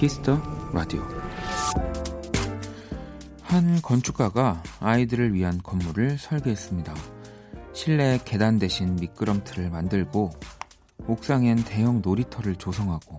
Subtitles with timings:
[0.00, 0.40] 키스 더
[0.72, 1.06] 라디오
[3.42, 6.94] 한 건축가가 아이들을 위한 건물을 설계했습니다.
[7.74, 10.30] 실내 계단 대신 미끄럼틀을 만들고
[11.06, 13.18] 옥상엔 대형 놀이터를 조성하고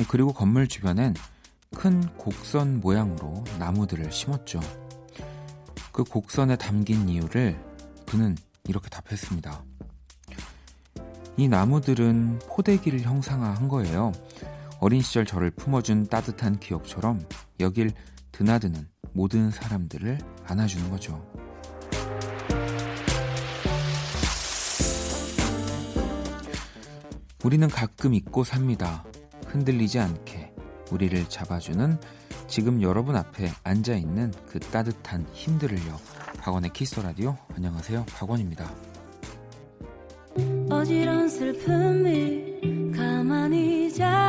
[0.00, 1.14] 예, 그리고 건물 주변엔
[1.74, 4.60] 큰 곡선 모양으로 나무들을 심었죠.
[5.92, 7.58] 그 곡선에 담긴 이유를
[8.04, 9.64] 그는 이렇게 답했습니다.
[11.38, 14.12] 이 나무들은 포대기를 형상화한 거예요.
[14.82, 17.20] 어린 시절 저를 품어준 따뜻한 기억처럼
[17.60, 17.92] 여길
[18.32, 21.24] 드나드는 모든 사람들을 안아주는 거죠.
[27.44, 29.04] 우리는 가끔 잊고 삽니다.
[29.46, 30.52] 흔들리지 않게
[30.90, 31.96] 우리를 잡아주는
[32.48, 35.96] 지금 여러분 앞에 앉아 있는 그 따뜻한 힘들을요.
[36.38, 38.04] 박원의 키스 라디오 안녕하세요.
[38.06, 38.68] 박원입니다.
[40.68, 44.21] 어지러운 슬픔이 가만히 잠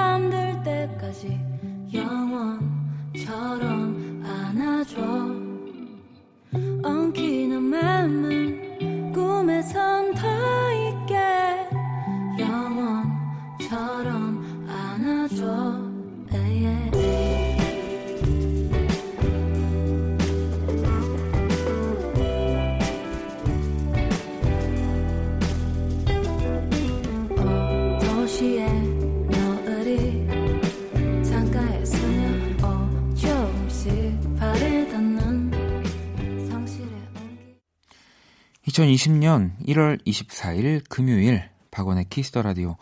[38.73, 42.75] (2020년 1월 24일) 금요일 박원의 키스 더 라디오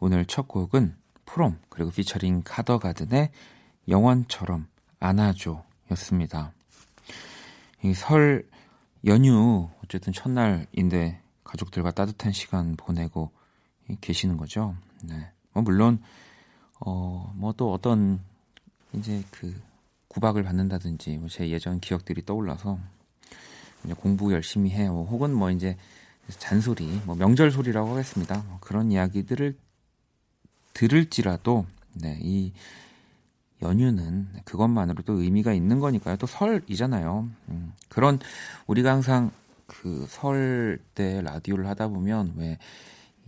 [0.00, 3.30] 오늘 첫 곡은 프롬 그리고 피처링 카더가든의
[3.88, 4.66] 영원처럼
[4.98, 6.52] 안아줘 였습니다.
[7.84, 8.44] 이 설
[9.04, 13.30] 연휴 어쨌든 첫날인데 가족들과 따뜻한 시간 보내고
[14.00, 14.74] 계시는 거죠.
[15.04, 15.30] 네.
[15.52, 16.02] 뭐 물론
[16.80, 18.18] 어 뭐 또 어떤
[18.92, 19.54] 이제 그
[20.08, 22.80] 구박을 받는다든지 뭐 제 예전 기억들이 떠올라서
[23.98, 25.06] 공부 열심히 해요.
[25.10, 25.76] 혹은 뭐 이제
[26.38, 28.42] 잔소리, 뭐 명절 소리라고 하겠습니다.
[28.48, 29.56] 뭐 그런 이야기들을
[30.74, 32.52] 들을지라도 네, 이
[33.62, 36.16] 연휴는 그것만으로도 의미가 있는 거니까요.
[36.16, 37.28] 또 설이잖아요.
[37.48, 38.18] 음, 그런
[38.66, 39.30] 우리가 항상
[39.66, 42.58] 그 설 때 라디오를 하다 보면 왜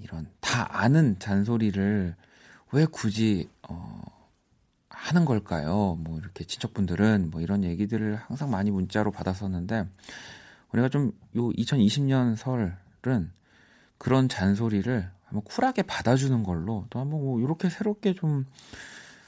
[0.00, 2.14] 이런 다 아는 잔소리를
[2.72, 4.02] 왜 굳이 어
[4.88, 5.96] 하는 걸까요?
[6.00, 9.86] 뭐 이렇게 친척분들은 뭐 이런 얘기들을 항상 많이 문자로 받았었는데
[10.72, 13.30] 우리가 좀 요 2020년 설은
[13.98, 18.46] 그런 잔소리를 한번 쿨하게 받아주는 걸로 또 한번 뭐 이렇게 새롭게 좀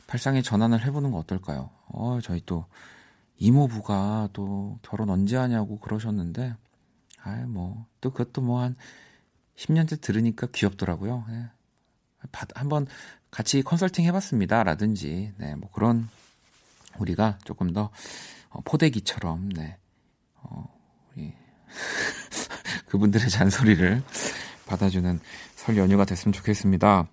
[0.07, 1.71] 발상의 전환을 해보는 거 어떨까요?
[1.87, 2.67] 어, 저희 또
[3.39, 6.55] 이모부가 또 결혼 언제 하냐고 그러셨는데,
[7.23, 8.77] 아이, 뭐, 또 그것도 뭐 한
[9.57, 11.25] 10년째 들으니까 귀엽더라고요.
[11.29, 11.47] 네.
[12.55, 12.87] 한번
[13.31, 14.63] 같이 컨설팅 해봤습니다.
[14.65, 16.09] 라든지, 네, 뭐 그런
[16.99, 17.91] 우리가 조금 더
[18.51, 19.79] 어, 포대기처럼, 네,
[20.43, 20.80] 어,
[22.87, 24.03] 그분들의 잔소리를
[24.67, 25.21] 받아주는
[25.55, 27.07] 설 연휴가 됐으면 좋겠습니다.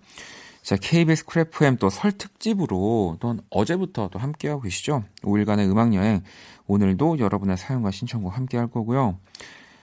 [0.62, 5.04] 자, KBS Cool FM 또설 특집으로 또 어제부터 또 함께하고 계시죠?
[5.22, 6.22] 5일간의 음악여행.
[6.66, 9.18] 오늘도 여러분의 사연과 신청곡 함께 할 거고요.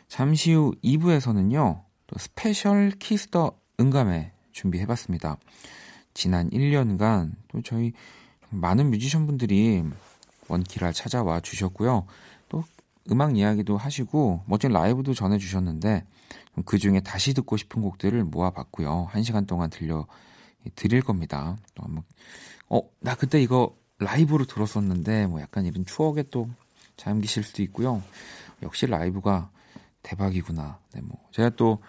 [0.07, 5.37] 잠시 후 2부에서는요, 또 스페셜 키스 더 음감회 준비해봤습니다.
[6.13, 7.91] 지난 1년간 또 저희
[8.49, 9.83] 많은 뮤지션 분들이
[10.47, 12.05] 원키라 찾아와 주셨고요.
[13.07, 16.05] 또 음악 이야기도 하시고 멋진 라이브도 전해주셨는데
[16.65, 19.07] 그 중에 다시 듣고 싶은 곡들을 모아봤고요.
[19.09, 20.07] 한 시간 동안 들려
[20.75, 21.57] 드릴 겁니다.
[21.75, 22.03] 또 한번
[22.69, 26.49] 어, 나 그때 이거 라이브로 들었었는데 뭐 약간 이런 추억에 또
[26.97, 28.01] 잠기실 수도 있고요.
[28.63, 29.51] 역시 라이브가
[30.01, 30.79] 대박이구나.
[30.93, 31.79] 네, 뭐 제가 또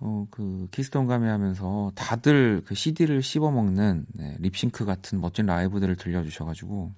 [0.00, 5.46] 어, 그 키스 더 음감회 하면서 다들 그 CD를 씹어 먹는 네, 립싱크 같은 멋진
[5.46, 6.92] 라이브들을 들려주셔가지고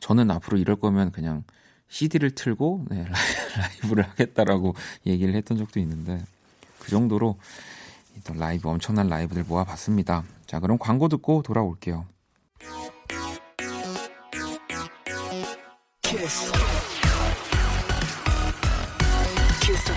[0.00, 1.44] 저는 앞으로 이럴 거면 그냥
[1.88, 3.06] CD를 틀고 네,
[3.56, 4.74] 라이브를 하겠다라고
[5.06, 6.22] 얘기를 했던 적도 있는데
[6.78, 7.38] 그 정도로
[8.36, 10.24] 라이브 엄청난 라이브들 모아봤습니다.
[10.46, 12.06] 자 그럼 광고 듣고 돌아올게요.
[16.02, 16.52] 키스.
[19.60, 19.92] 키스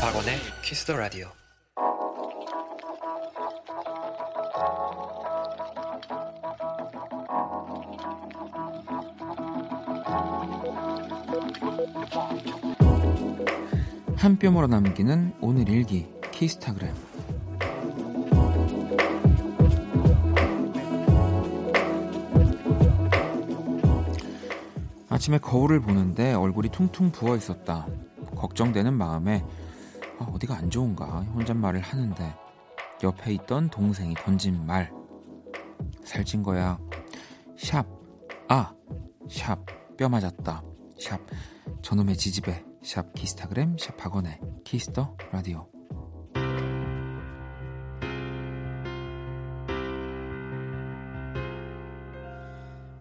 [0.00, 1.45] 박원의 키스 더 라디오.
[14.26, 16.92] 한 뼘으로 남기는 오늘 일기 키스타그램.
[25.08, 27.86] 아침에 거울을 보는데 얼굴이 퉁퉁 부어 있었다.
[28.34, 29.44] 걱정되는 마음에
[30.18, 32.34] 아, 어디가 안 좋은가 혼잣말을 하는데
[33.04, 34.92] 옆에 있던 동생이 던진 말.
[36.04, 36.80] 살찐 거야.
[37.56, 37.86] 샵.
[38.48, 38.74] 아
[39.30, 39.64] 샵.
[39.96, 40.64] 뼈 맞았다.
[40.98, 41.20] 샵.
[41.80, 45.66] 저놈의 지지배 샵 키스타그램 샵 박원의 키스 더 라디오.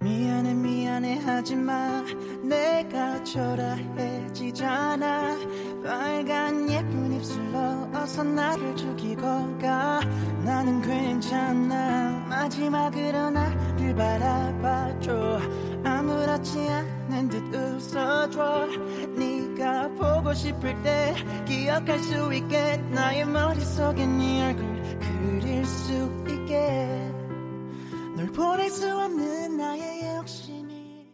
[0.02, 2.04] 미안해 미안해 하지마.
[2.44, 5.06] 내가 초라해지잖아.
[5.84, 7.60] 빨간 예쁜 입술로
[7.94, 9.22] 어서 나를 죽이고
[9.60, 10.00] 가.
[10.44, 12.26] 나는 괜찮아.
[12.28, 15.40] 마지막으로 나를 바라봐줘.
[15.86, 18.68] 아무렇지 않은 듯 웃어줘
[19.96, 21.16] 보고 싶을 때
[21.48, 25.94] 기억할 수 있게 나의 머릿속에 네 얼굴 그릴 수
[26.30, 27.12] 있게
[28.16, 31.14] 널 보낼 수 없는 나의 욕심이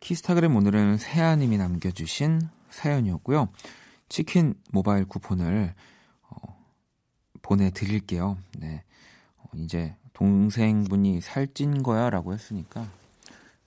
[0.00, 3.48] 키스타그램 오늘은 세아님이 남겨주신 사연이었고요.
[4.08, 5.74] 치킨 모바일 쿠폰을
[6.28, 6.66] 어,
[7.40, 8.36] 보내드릴게요.
[8.58, 8.82] 네,
[9.38, 12.86] 어, 이제 동생분이 살찐 거야 라고 했으니까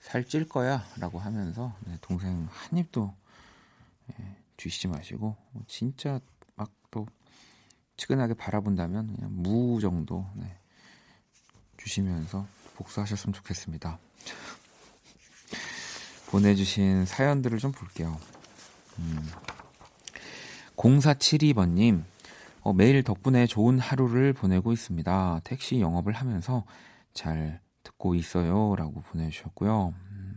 [0.00, 3.12] 살찔 거야 라고 하면서 네, 동생 한 입도
[4.56, 6.20] 네, 주시지 마시고 뭐 진짜
[6.54, 7.06] 막 또
[7.96, 10.58] 측은하게 바라본다면 그냥 무 정도 네,
[11.76, 13.98] 주시면서 복수하셨으면 좋겠습니다.
[16.30, 18.18] 보내주신 사연들을 좀 볼게요.
[18.98, 19.30] 음.
[20.76, 22.04] 0472번님,
[22.62, 25.40] 어, 매일 덕분에 좋은 하루를 보내고 있습니다.
[25.44, 26.64] 택시 영업을 하면서
[27.14, 28.74] 잘 듣고 있어요.
[28.76, 29.94] 라고 보내주셨고요.
[30.10, 30.34] 음.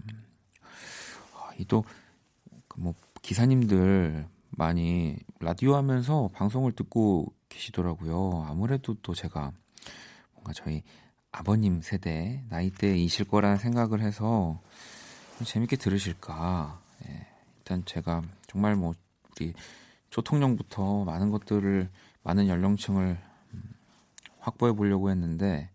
[1.33, 1.83] 아, 이또,
[2.68, 2.94] 그 뭐,
[3.29, 8.47] 기사님들 많이 라디오 하면서 방송을 듣고 계시더라고요.
[8.47, 9.51] 아무래도 또 제가
[10.33, 10.81] 뭔가 저희
[11.31, 14.59] 아버님 세대 나이대이실 거라는 생각을 해서
[15.45, 16.81] 재밌게 들으실까.
[17.05, 17.27] 예,
[17.59, 18.95] 일단 제가 정말 뭐
[19.35, 19.53] 우리
[20.09, 21.87] 초통령부터 많은 것들을
[22.23, 23.15] 많은 연령층을
[23.53, 23.63] 음,
[24.39, 25.69] 확보해 보려고 했는데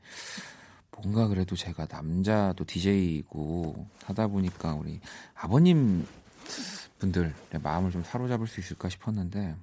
[0.90, 4.98] 뭔가 그래도 제가 남자도 DJ이고 하다 보니까 우리
[5.36, 6.04] 아버님
[7.04, 9.56] 분들의 마음을 좀 사로잡을 수 있을까 싶었는데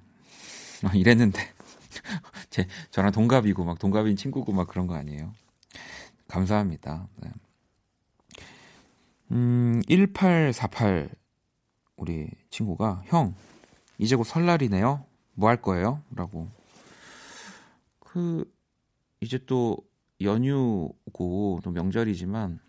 [0.84, 1.40] 아, 이랬는데
[2.50, 5.32] 제 저랑 동갑이고 막 동갑인 친구고 막 그런 거 아니에요.
[6.28, 7.08] 감사합니다.
[7.16, 7.30] 네.
[9.32, 11.08] 음, 1848
[11.96, 13.34] 우리 친구가 형
[13.98, 15.04] 이제 곧 설날이네요.
[15.34, 16.02] 뭐 할 거예요?
[16.14, 16.48] 라고.
[18.00, 18.44] 그
[19.20, 19.78] 이제 또
[20.20, 22.60] 연휴고 또 명절이지만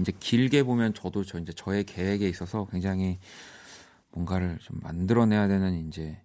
[0.00, 3.18] 이제 길게 보면 저도 저 이제 저의 계획에 있어서 굉장히
[4.18, 6.20] 뭔가를 좀 만들어내야 되는 이제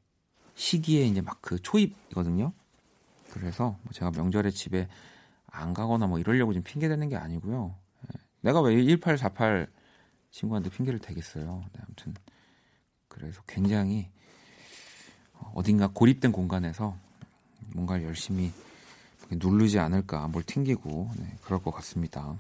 [0.56, 2.54] 시기에 이제 막 그 초입이거든요.
[3.32, 4.88] 그래서 뭐 제가 명절에 집에
[5.48, 7.76] 안 가거나 뭐 이러려고 지금 핑계 대는 게 아니고요.
[8.08, 8.20] 예.
[8.42, 9.68] 내가 왜 1848
[10.32, 11.64] 친구한테 핑계를 대겠어요.
[11.74, 12.14] 네, 아무튼
[13.08, 14.10] 그래서 굉장히
[15.54, 16.96] 어딘가 고립된 공간에서
[17.74, 18.52] 뭔가를 열심히
[19.30, 22.36] 누르지 않을까 뭘 튕기고 네, 그럴 것 같습니다.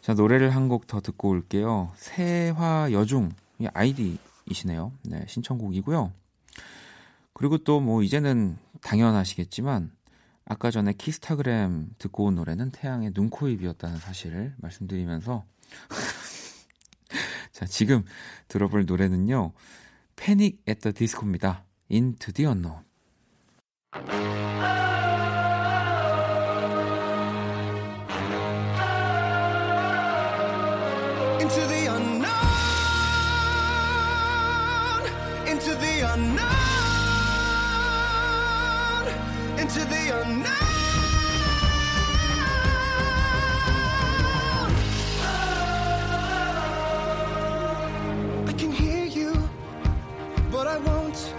[0.00, 1.92] 자 노래를 한 곡 더 듣고 올게요.
[1.96, 3.30] 세화 여중
[3.72, 4.92] 아이디이시네요.
[5.04, 6.12] 네 신청곡이고요.
[7.34, 9.90] 그리고 또 뭐 이제는 당연하시겠지만
[10.44, 15.44] 아까 전에 키스타그램 듣고 온 노래는 태양의 눈 코 입이었다는 사실을 말씀드리면서
[17.52, 18.04] 자 지금
[18.48, 19.52] 들어볼 노래는요
[20.16, 22.84] 패닉 앳더 디스코입니다 Unknown
[23.94, 24.81] Into
[35.71, 36.43] Into the unknown
[39.57, 40.51] Into the unknown
[48.45, 49.31] I can hear you
[50.51, 51.33] But I won't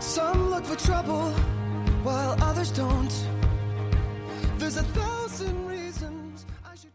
[0.00, 1.32] Some look for trouble
[2.02, 3.14] While others don't
[4.58, 6.92] There's a thousand reasons I should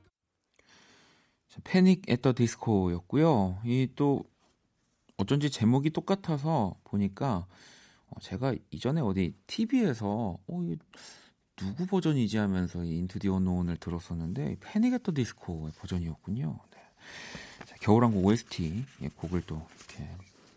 [1.64, 3.58] 패닉 앳 더 디스코였고요.
[3.66, 4.26] 이 또
[5.21, 7.47] 어쩐지 제목이 똑같아서 보니까
[8.09, 10.79] 어, 제가 이전에 어디 TV에서 어, 이
[11.57, 14.95] 누구 버전이지 하면서 이 Into the Unknown을 들었었는데 Panic!
[14.95, 16.59] At The Disco의 버전이었군요.
[16.71, 16.79] 네.
[17.67, 20.09] 자, 겨울왕국 OST 예, 곡을 또 이렇게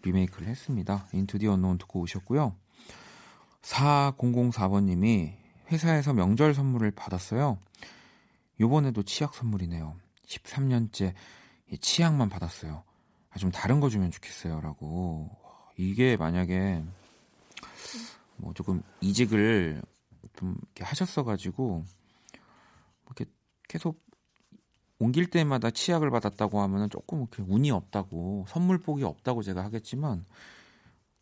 [0.03, 1.08] 리메이크를 했습니다.
[1.12, 2.55] 인투 디 언노운 듣고 오셨고요.
[3.63, 5.34] 4004번님이
[5.72, 7.60] 회사에서 명절 선물을 받았어요.
[8.62, 9.98] 요번에도 치약 선물이네요.
[10.25, 11.13] 13년째
[11.82, 12.84] 치약만 받았어요.
[13.34, 14.62] 아, 좀 다른 거 주면 좋겠어요.
[14.62, 15.30] 라고.
[15.78, 16.84] 이게 만약에
[18.38, 19.82] 뭐 조금 이직을
[20.36, 21.84] 좀 이렇게 하셨어가지고
[23.06, 23.25] 이렇게
[23.68, 24.02] 계속
[25.00, 30.25] 옮길 때마다 치약을 받았다고 하면은 조금 이렇게 운이 없다고 선물 복이 없다고 제가 하겠지만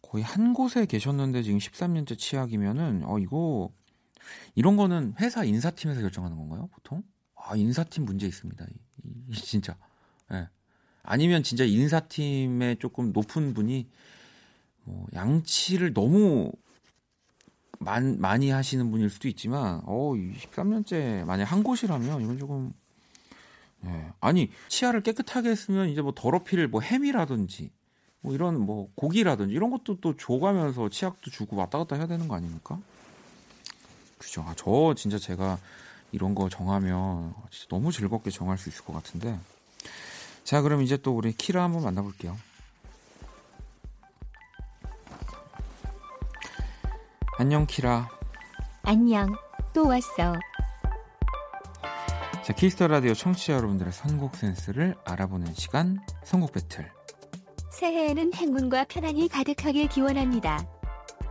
[0.01, 3.71] 거의 한 곳에 계셨는데 지금 13년째 치약이면은 어 이거
[4.55, 6.69] 이런 거는 회사 인사팀에서 결정하는 건가요?
[6.73, 7.03] 보통?
[7.35, 8.65] 아 인사팀 문제 있습니다.
[8.65, 9.77] 이, 이, 진짜.
[10.31, 10.35] 예.
[10.35, 10.47] 네.
[11.03, 13.87] 아니면 진짜 인사팀에 조금 높은 분이
[14.83, 16.51] 뭐 양치를 너무
[17.79, 22.73] 많, 많이 하시는 분일 수도 있지만 어 13년째 만약 한 곳이라면 이건 조금
[23.85, 24.13] 예.
[24.19, 27.71] 아니 치아를 깨끗하게 했으면 이제 뭐 더럽힐 뭐 햄이라든지
[28.21, 32.35] 뭐 이런 뭐 고기라든지 이런 것도 또 줘가면서 치약도 주고 왔다 갔다 해야 되는 거
[32.35, 32.79] 아닙니까?
[34.19, 34.43] 그죠.
[34.43, 35.57] 아, 저 진짜 제가
[36.11, 39.39] 이런 거 정하면 진짜 너무 즐겁게 정할 수 있을 것 같은데.
[40.43, 42.37] 자, 그럼 이제 또 우리 키라 한번 만나볼게요.
[47.37, 48.09] 안녕, 키라.
[48.83, 49.35] 안녕.
[49.73, 50.35] 또 왔어.
[52.43, 56.91] 자, 키스 더 라디오 청취자 여러분들의 선곡 센스를 알아보는 시간, 선곡 배틀.
[57.71, 60.65] 새해에는 행운과 편안이 가득하길 기원합니다.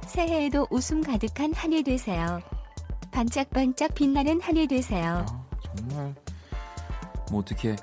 [0.07, 2.41] 새해에도 웃음 가득한 한 해 되세요.
[3.13, 5.25] 반짝반짝 빛나는 한 해 되세요.
[5.29, 5.45] 아,
[5.77, 6.15] 정말
[7.31, 7.77] 뭐 어떻게 음,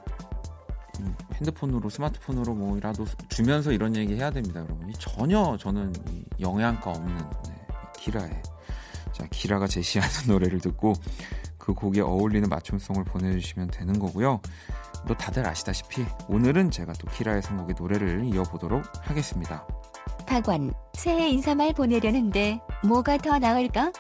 [1.35, 4.91] 핸드폰으로 스마트폰으로 뭐라도 주면서 이런 얘기 해야 됩니다, 여러분.
[4.97, 5.93] 전혀 저는
[6.39, 8.41] 영양가 없는 네, 기라에
[9.13, 10.93] 자 기라가 제시하는 노래를 듣고
[11.57, 14.41] 그 곡에 어울리는 맞춤송을 보내주시면 되는 거고요.
[15.07, 19.65] 또 다들 아시다시피 오늘은 제가 또 키라의 선곡의 노래를 이어보도록 하겠습니다.
[20.25, 23.91] 박원, 새해 인사말 보내려는데 뭐가 더 나을까?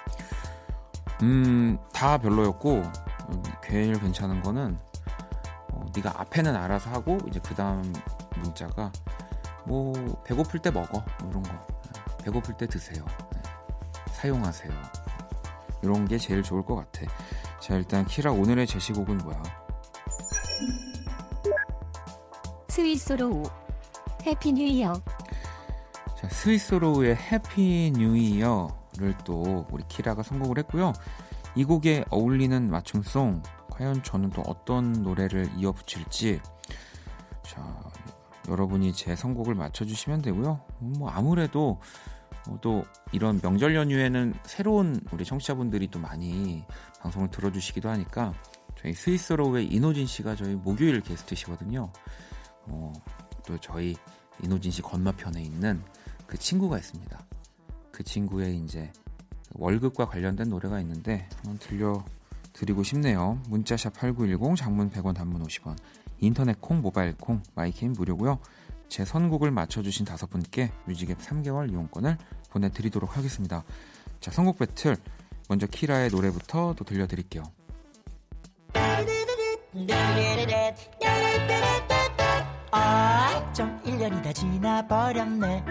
[1.23, 2.83] 음, 다 별로였고
[3.65, 4.77] 제일 괜찮은 거는
[5.77, 7.93] 어, 네가 앞에는 알아서 하고 이제 그 다음
[8.37, 8.91] 문자가
[9.65, 9.93] 뭐
[10.25, 11.03] 배고플 때 먹어.
[11.21, 11.67] 뭐 이런 거.
[12.23, 13.05] 배고플 때 드세요.
[13.33, 13.41] 네.
[14.11, 14.71] 사용하세요.
[15.83, 17.05] 이런 게 제일 좋을 것 같아.
[17.59, 19.43] 자 일단 키라 오늘의 제시곡은 뭐야?
[22.69, 23.43] 스윗소로우.
[24.25, 24.93] Happy New Year.
[26.19, 30.93] 자 스윗소로우의 Happy New Year를 또 우리 키라가 선곡을 했고요.
[31.55, 33.43] 이 곡에 어울리는 맞춤송
[33.77, 36.41] 과연 저는 또 어떤 노래를 이어 붙일지
[37.43, 37.91] 자
[38.47, 41.79] 여러분이 제 선곡을 맞춰주시면 되고요 뭐 아무래도
[42.47, 46.63] 어, 또 이런 명절 연휴에는 새로운 우리 청취자분들이 또 많이
[47.01, 48.33] 방송을 들어주시기도 하니까
[48.77, 51.91] 저희 스위스로우의 이노진 씨가 저희 목요일 게스트시거든요.
[52.65, 52.93] 어,
[53.45, 53.95] 또 저희
[54.43, 55.81] 이노진 씨 건너편에 있는
[56.25, 57.19] 그 친구가 있습니다.
[57.91, 58.91] 그 친구의 이제
[59.53, 62.05] 월급과 관련된 노래가 있는데 한번 들려
[62.57, 63.39] 드리고 싶네요.
[63.49, 65.75] 문자 샵 8910 장문 100원 단문 50원
[66.19, 68.39] 인터넷 콩 모바일 콩 마이케이는 무료고요.
[68.89, 72.17] 제 선곡을 맞춰주신 다섯 분께 뮤직앱 3개월 이용권을
[72.49, 73.63] 보내드리도록 하겠습니다.
[74.19, 74.97] 자 선곡 배틀
[75.49, 77.43] 먼저 키라의 노래부터 또 들려드릴게요.
[82.71, 85.63] 아, 좀 1년이 다 지나버렸네.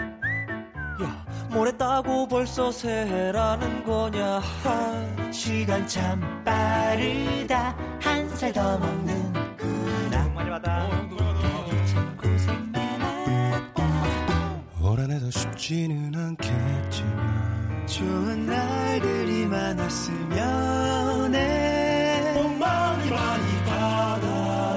[1.02, 1.25] 야,
[1.56, 4.40] 뭐랬다고 벌써 새해라는 거냐.
[4.40, 7.74] 하, 시간 참 빠르다.
[8.00, 10.28] 한 살 더 먹는구나.
[10.34, 10.86] 많이 받아.
[11.86, 13.82] 참 고생 많았다.
[14.82, 22.34] 올 한해도 쉽지는 않겠지만 좋은 날들이 많았으면 해.
[22.34, 24.76] 복 많이 많이 받아라.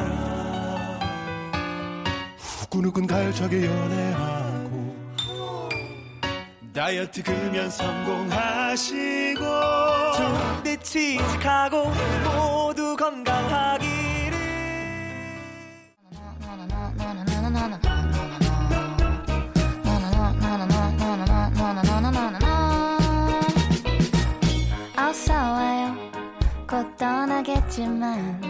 [2.38, 4.38] 후끈후끈 가열차게 연애하고
[6.79, 9.43] 다이어트 금연 성공하시고
[10.15, 11.91] 좋은데 취직하고
[12.24, 14.39] 모두 건강하기를
[24.95, 25.98] 어서 와요.
[26.65, 28.41] 곧 떠나겠지만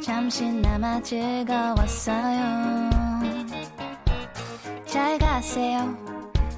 [0.00, 2.88] 잠시나마 즐거웠어요.
[4.86, 6.07] 잘 가세요.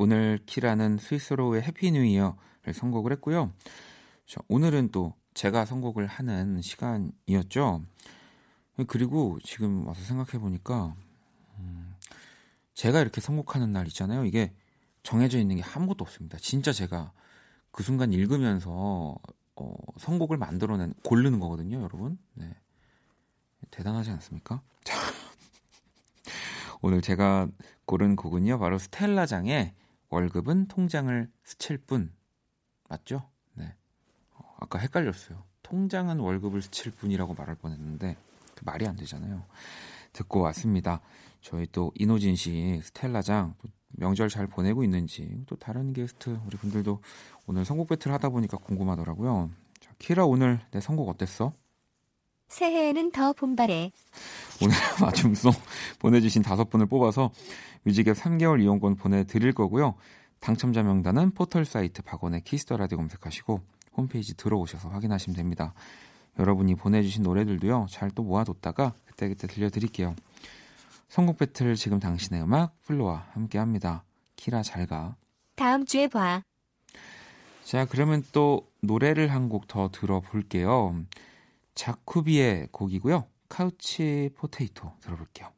[0.00, 3.52] 오늘 키라는 스윗소로우의 Happy New Year를 선곡을 했고요.
[4.26, 7.82] 자, 오늘은 또 제가 선곡을 하는 시간이었죠.
[8.86, 10.94] 그리고 지금 와서 생각해 보니까
[11.58, 11.96] 음,
[12.74, 14.24] 제가 이렇게 선곡하는 날 있잖아요.
[14.24, 14.54] 이게
[15.02, 16.38] 정해져 있는 게 아무것도 없습니다.
[16.38, 17.10] 진짜 제가
[17.72, 19.18] 그 순간 읽으면서
[19.56, 22.18] 어, 선곡을 만들어낸 고르는 거거든요, 여러분.
[22.34, 22.54] 네.
[23.72, 24.62] 대단하지 않습니까?
[24.84, 24.94] 자,
[26.82, 27.48] 오늘 제가
[27.84, 29.74] 고른 곡은요, 바로 스텔라장의
[30.10, 32.12] 월급은 통장을 스칠 뿐.
[32.88, 33.28] 맞죠?
[33.54, 33.74] 네.
[34.34, 35.44] 어, 아까 헷갈렸어요.
[35.62, 38.16] 통장은 월급을 스칠 뿐이라고 말할 뻔했는데,
[38.54, 39.44] 그 말이 안 되잖아요.
[40.12, 41.00] 듣고 왔습니다.
[41.40, 47.02] 저희 또 이노진 씨, 스텔라장, 또 명절 잘 보내고 있는지, 또 다른 게스트, 우리 분들도
[47.46, 49.50] 오늘 선곡 배틀 하다 보니까 궁금하더라고요.
[49.80, 51.52] 자, 키라 오늘 내 선곡 어땠어?
[52.48, 53.92] 새해에는 더 분발해.
[54.62, 55.52] 오늘 맞춤송
[55.98, 57.30] 보내주신 다섯 분을 뽑아서
[57.84, 59.94] 뮤직앱 3개월 이용권 보내드릴 거고요.
[60.40, 63.60] 당첨자 명단은 포털 사이트 박원의 Kiss the Radio 검색하시고
[63.96, 65.74] 홈페이지 들어오셔서 확인하시면 됩니다.
[66.38, 67.86] 여러분이 보내주신 노래들도요.
[67.90, 70.14] 잘 또 모아뒀다가 그때그때 들려드릴게요.
[71.08, 74.04] 선곡 배틀 지금 당신의 음악 FLO와 함께합니다.
[74.36, 75.16] 키라 잘가.
[75.56, 76.42] 다음 주에 봐.
[77.64, 80.94] 자 그러면 또 노래를 한 곡 더 들어볼게요.
[81.78, 83.24] 자쿠비의 곡이고요.
[83.48, 85.52] 카우치 포테이토 들어볼게요.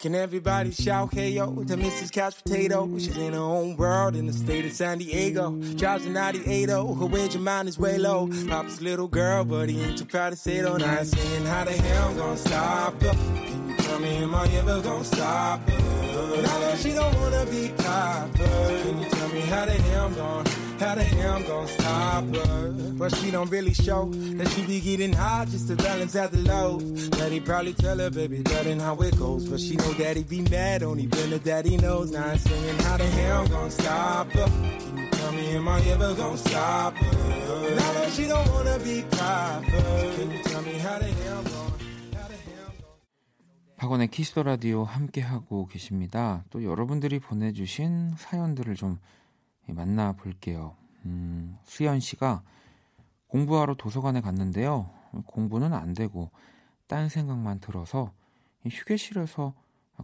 [0.00, 2.10] Can everybody shout hey yo to Mrs.
[2.10, 2.88] Couch Potato?
[2.98, 5.52] She's in her own world in the state of San Diego.
[5.76, 8.28] Drives a 98 her wage of mind is way low.
[8.48, 11.06] Papa's little girl, but he ain't too proud to say it on night.
[11.06, 13.12] Saying how the hell I'm gonna stop her?
[13.12, 16.42] Can you tell me am I ever gonna stop her?
[16.42, 18.28] Now that she don't wanna be Papa,
[19.46, 20.50] how the hell I'm gonna?
[20.78, 22.70] How the hell I'm gonna stop her?
[22.98, 26.38] But she don't really show that she be getting high just to balance out the
[26.38, 27.08] lows.
[27.10, 29.48] Daddy probably tell her, baby, that ain't how it goes.
[29.48, 32.10] But she know daddy be mad, only when the daddy knows.
[32.10, 34.46] Now I'm singing, how the hell I'm gonna stop her?
[34.46, 37.70] Can you tell me, am I ever gonna stop her?
[37.76, 41.44] Now that she don't wanna be proper, can you tell me how the hell I'm
[41.44, 41.56] gonna.
[43.76, 46.44] 박원의 키스터 라디오 함께 하고 계십니다.
[46.48, 48.98] 또 여러분들이 보내주신 사연들을 좀
[49.72, 50.76] 만나 볼게요.
[51.04, 52.42] 음, 수연 씨가
[53.28, 54.90] 공부하러 도서관에 갔는데요.
[55.26, 56.30] 공부는 안 되고
[56.86, 58.12] 딴 생각만 들어서
[58.64, 59.54] 휴게실에서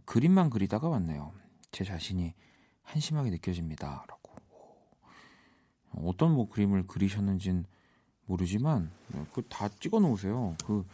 [0.05, 1.33] 그림만 그리다가 왔네요.
[1.71, 2.35] 제 자신이
[2.83, 4.05] 한심하게 느껴집니다.
[4.09, 4.33] 라고.
[5.97, 7.65] 어떤 뭐 그림을 그리셨는진
[8.27, 8.91] 모르지만
[9.33, 10.57] 그 다 찍어 놓으세요.
[10.65, 10.87] 그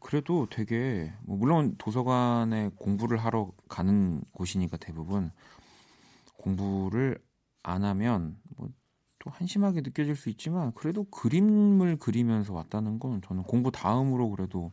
[0.00, 5.30] 그래도 되게 뭐 물론 도서관에 공부를 하러 가는 곳이니까 대부분
[6.36, 7.18] 공부를
[7.64, 8.68] 안 하면 뭐
[9.24, 14.70] 또 한심하게 느껴질 수 있지만 그래도 그림을 그리면서 왔다는 건 저는 공부 다음으로 그래도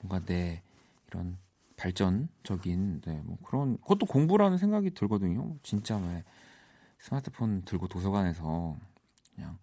[0.00, 0.62] 뭔가 내
[1.06, 1.36] 이런
[1.76, 5.54] 발전적인 네, 뭐 그런 그것도 공부라는 생각이 들거든요.
[5.62, 6.24] 진짜 왜
[6.98, 8.78] 스마트폰 들고 도서관에서
[9.34, 9.58] 그냥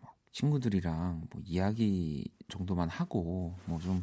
[0.00, 4.02] 막 친구들이랑 뭐 이야기 정도만 하고 뭐좀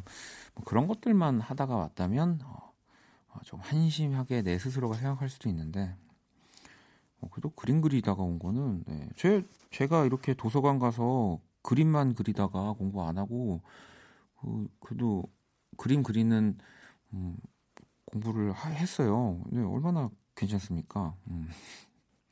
[0.54, 2.72] 뭐 그런 것들만 하다가 왔다면 어,
[3.30, 6.03] 어, 좀 한심하게 내 스스로가 생각할 수도 있는데 어,
[7.30, 9.08] 그래도 그림 그리다가 온 거는 네.
[9.16, 13.62] 제 제가 이렇게 도서관 가서 그림만 그리다가 공부 안 하고
[14.40, 15.24] 그 그래도
[15.76, 16.58] 그림 그리는
[17.12, 17.36] 음,
[18.06, 19.40] 공부를 하, 했어요.
[19.50, 21.14] 네, 얼마나 괜찮습니까?
[21.28, 21.48] 음.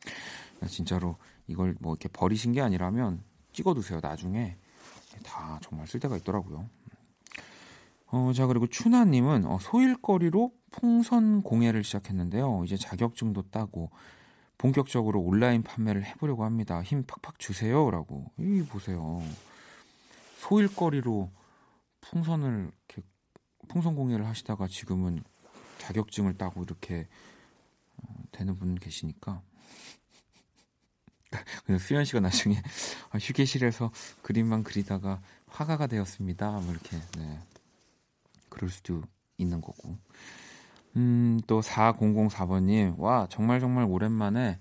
[0.68, 4.00] 진짜로 이걸 뭐 이렇게 버리신 게 아니라면 찍어두세요.
[4.02, 4.56] 나중에
[5.24, 6.68] 다 정말 쓸 데가 있더라고요.
[8.06, 12.62] 어, 자 그리고 추나님은 어, 소일거리로 풍선 공예를 시작했는데요.
[12.64, 13.90] 이제 자격증도 따고
[14.62, 16.80] 본격적으로 온라인 판매를 해보려고 합니다.
[16.84, 18.30] 힘 팍팍 주세요라고.
[18.38, 19.20] 이 보세요.
[20.38, 21.32] 소일거리로
[22.00, 23.02] 풍선을 이렇게
[23.66, 25.24] 풍선 공예를 하시다가 지금은
[25.78, 27.08] 자격증을 따고 이렇게
[27.96, 29.42] 어, 되는 분 계시니까
[31.66, 32.54] 그냥 수현 씨가 나중에
[33.10, 33.90] 아, 휴게실에서
[34.22, 36.50] 그림만 그리다가 화가가 되었습니다.
[36.60, 37.40] 뭐 이렇게 네.
[38.48, 39.02] 그럴 수도
[39.38, 39.98] 있는 거고.
[40.96, 44.58] 음, 또 4004번님, 와, 정말 정말 오랜만에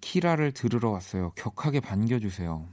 [0.00, 1.32] 키라를 들으러 왔어요.
[1.36, 2.66] 격하게 반겨주세요.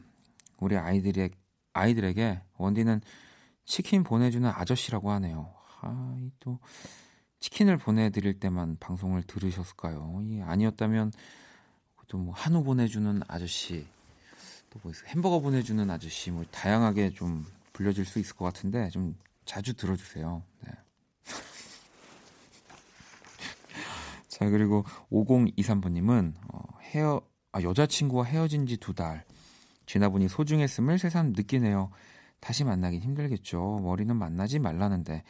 [0.59, 1.31] 우리 아이들의,
[1.73, 3.01] 아이들에게 원디는
[3.65, 5.53] 치킨 보내주는 아저씨라고 하네요.
[5.81, 6.59] 아, 이 또,
[7.39, 10.21] 치킨을 보내드릴 때만 방송을 들으셨을까요?
[10.23, 11.11] 이 아니었다면,
[12.07, 13.85] 또 뭐, 한우 보내주는 아저씨,
[14.69, 19.73] 또 뭐, 햄버거 보내주는 아저씨, 뭐, 다양하게 좀 불려질 수 있을 것 같은데, 좀 자주
[19.73, 20.41] 들어주세요.
[20.65, 20.71] 네.
[24.37, 27.19] 자, 그리고 5023번님은, 어, 헤어,
[27.51, 29.25] 아, 여자친구와 헤어진 지 두 달.
[29.87, 31.89] 지나보니 소중했음을 새삼 느끼네요.
[32.39, 33.79] 다시 만나긴 힘들겠죠.
[33.81, 35.23] 머리는 만나지 말라는데,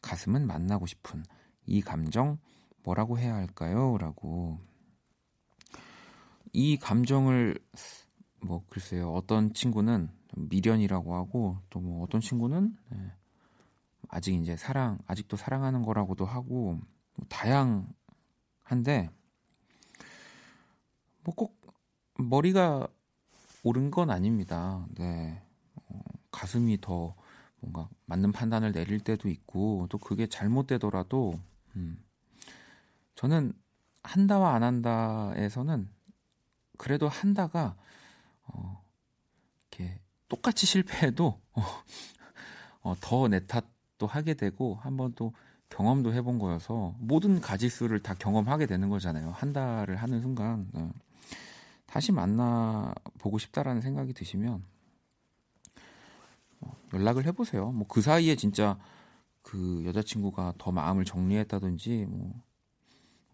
[0.00, 1.24] 가슴은 만나고 싶은
[1.66, 2.38] 이 감정,
[2.84, 3.98] 뭐라고 해야 할까요?
[3.98, 4.58] 라고.
[6.54, 7.58] 이 감정을,
[8.40, 9.12] 뭐, 글쎄요.
[9.12, 13.12] 어떤 친구는 미련이라고 하고, 또 뭐, 어떤 친구는, 네,
[14.08, 16.80] 아직 이제 사랑, 아직도 사랑하는 거라고도 하고,
[17.14, 17.86] 뭐 다양,
[18.64, 19.10] 한데
[21.24, 21.64] 뭐 꼭
[22.18, 22.86] 머리가
[23.62, 24.86] 옳은 건 아닙니다.
[24.94, 25.42] 네.
[25.88, 26.00] 어,
[26.30, 27.14] 가슴이 더
[27.60, 31.40] 뭔가 맞는 판단을 내릴 때도 있고 또 그게 잘못되더라도
[31.76, 32.02] 음,
[33.14, 33.52] 저는
[34.02, 35.88] 한다와 안 한다에서는
[36.76, 37.76] 그래도 한다가
[38.46, 38.84] 어,
[39.70, 41.62] 이렇게 똑같이 실패해도 어,
[42.82, 45.34] 어, 더내 탓도 하게 되고 한번 또
[45.70, 49.30] 경험도 해본 거여서 모든 가지수를 다 경험하게 되는 거잖아요.
[49.30, 50.90] 한 달을 하는 순간 어,
[51.86, 54.62] 다시 만나 보고 싶다라는 생각이 드시면
[56.60, 57.72] 어, 연락을 해보세요.
[57.72, 58.78] 뭐 그 사이에 진짜
[59.42, 62.32] 그 여자친구가 더 마음을 정리했다든지 뭐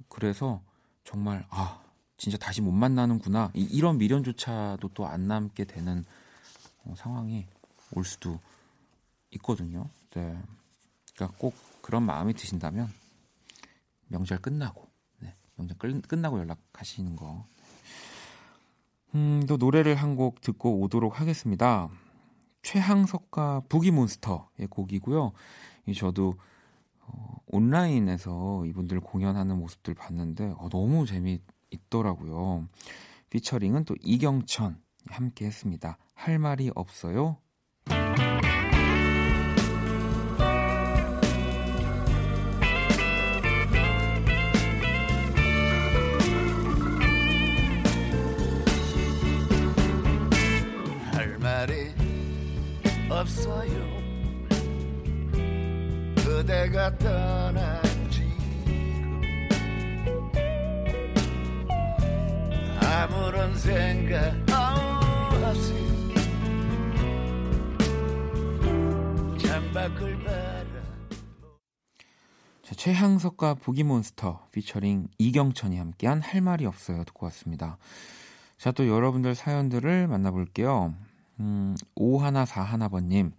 [0.09, 0.61] 그래서
[1.05, 1.83] 정말 아
[2.17, 6.05] 진짜 다시 못 만나는구나 이, 런 미련조차도 또 안 남게 되는
[6.85, 7.47] 어, 상황이
[7.93, 8.39] 올 수도
[9.33, 9.89] 있거든요.
[10.15, 10.37] 네.
[11.15, 12.89] 그러니까 꼭 그런 마음이 드신다면
[14.09, 14.89] 명절 끝나고
[15.21, 17.47] 네, 명절 끝, 끝나고 연락하시는 거.
[19.15, 21.89] 음, 또 노래를 한 곡 듣고 오도록 하겠습니다.
[22.63, 25.33] 최항석과 부기몬스터의 곡이고요.
[25.87, 26.35] 이 저도
[27.01, 32.69] 어, 온라인에서 이분들 공연하는 모습들 봤는데 어, 너무 재미있더라고요.
[33.31, 35.97] 피처링은 또 이경천 함께 했습니다.
[36.15, 37.39] 할 말이 없어요.
[53.21, 54.01] 없어요
[56.17, 59.49] 그대가 떠난 지금
[62.83, 64.35] 아무런 생각
[65.45, 65.75] 없이
[69.39, 70.65] 창밖을 바라
[72.63, 77.77] 자, 최향석과 보기몬스터 피처링 이경천이 함께한 할 말이 없어요 듣고 왔습니다.
[78.57, 80.95] 자, 또 여러분들 사연들을 만나볼게요.
[81.41, 83.33] 음, 5141번님.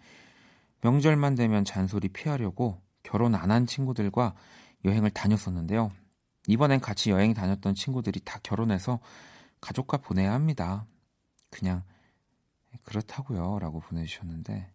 [0.82, 4.34] 명절만 되면 잔소리 피하려고 결혼 안 한 친구들과
[4.86, 5.92] 여행을 다녔었는데요.
[6.48, 9.00] 이번엔 같이 여행 다녔던 친구들이 다 결혼해서
[9.62, 10.88] 가족과 보내야 합니다.
[11.52, 11.84] 그냥
[12.84, 13.60] 그렇다고요.
[13.60, 14.72] 라고 보내주셨는데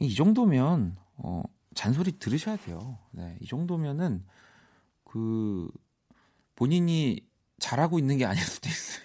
[0.00, 1.42] 이 정도면 어,
[1.74, 2.98] 잔소리 들으셔야 돼요.
[3.12, 4.24] 네, 이 정도면은
[5.04, 5.70] 그
[6.56, 7.20] 본인이
[7.60, 9.03] 잘하고 있는 게 아닐 수도 있습니다.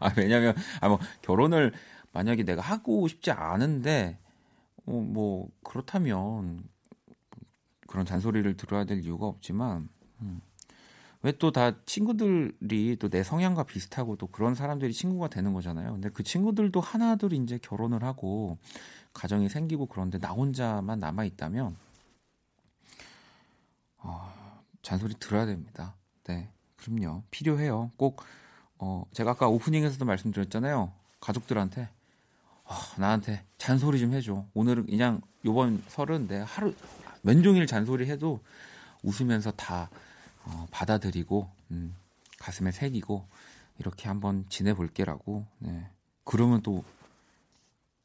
[0.00, 1.72] 아, 왜냐면 아, 뭐 결혼을
[2.12, 4.18] 만약에 내가 하고 싶지 않은데
[4.86, 6.64] 어, 뭐 그렇다면
[7.86, 9.88] 그런 잔소리를 들어야 될 이유가 없지만
[10.22, 10.40] 음.
[11.22, 15.92] 왜또 다 친구들이 또 내 성향과 비슷하고 또 그런 사람들이 친구가 되는 거잖아요.
[15.92, 18.56] 근데 그 친구들도 하나둘 이제 결혼을 하고
[19.12, 21.76] 가정이 생기고 그런데 나 혼자만 남아 있다면
[23.98, 24.32] 어,
[24.82, 25.94] 잔소리 들어야 됩니다.
[26.24, 27.22] 네, 그럼요.
[27.30, 27.90] 필요해요.
[27.96, 28.22] 꼭
[28.80, 30.92] 어, 제가 아까 오프닝에서도 말씀드렸잖아요.
[31.20, 31.88] 가족들한테
[32.64, 34.46] 어, 나한테 잔소리 좀 해줘.
[34.54, 36.74] 오늘은 그냥 요번 설은 내 하루
[37.22, 38.40] 맨종일 잔소리 해도
[39.02, 39.90] 웃으면서 다
[40.44, 41.94] 어, 받아들이고 음,
[42.38, 43.26] 가슴에 새기고
[43.78, 45.46] 이렇게 한번 지내볼게라고.
[45.58, 45.86] 네.
[46.24, 46.82] 그러면 또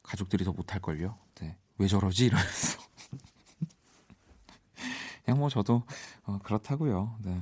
[0.02, 1.16] 가족들이 더 못할 걸요.
[1.40, 1.56] 네.
[1.78, 2.26] 왜 저러지?
[2.26, 2.78] 이러면서.
[5.24, 5.82] 그냥 뭐 저도
[6.24, 7.16] 어, 그렇다고요.
[7.22, 7.40] 네.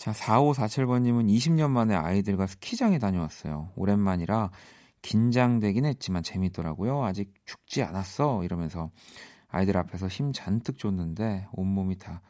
[0.00, 3.68] 자, 4547번님은 20년 만에 아이들과 스키장에 다녀왔어요.
[3.76, 4.50] 오랜만이라
[5.02, 7.04] 긴장되긴 했지만 재밌더라고요.
[7.04, 8.42] 아직 죽지 않았어.
[8.44, 8.90] 이러면서
[9.48, 12.22] 아이들 앞에서 힘 잔뜩 줬는데 온몸이 다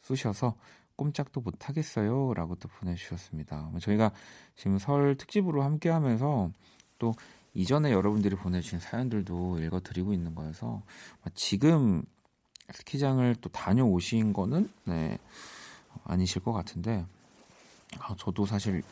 [0.00, 0.56] 쑤셔서
[0.96, 2.32] 꼼짝도 못 하겠어요.
[2.32, 3.72] 라고 또 보내주셨습니다.
[3.78, 4.10] 저희가
[4.56, 6.50] 지금 설 특집으로 함께 하면서
[6.98, 7.12] 또
[7.52, 10.82] 이전에 여러분들이 보내주신 사연들도 읽어드리고 있는 거여서
[11.34, 12.02] 지금
[12.72, 15.18] 스키장을 또 다녀오신 거는 네,
[16.04, 17.04] 아니실 것 같은데
[18.08, 18.82] 아, 저도 사실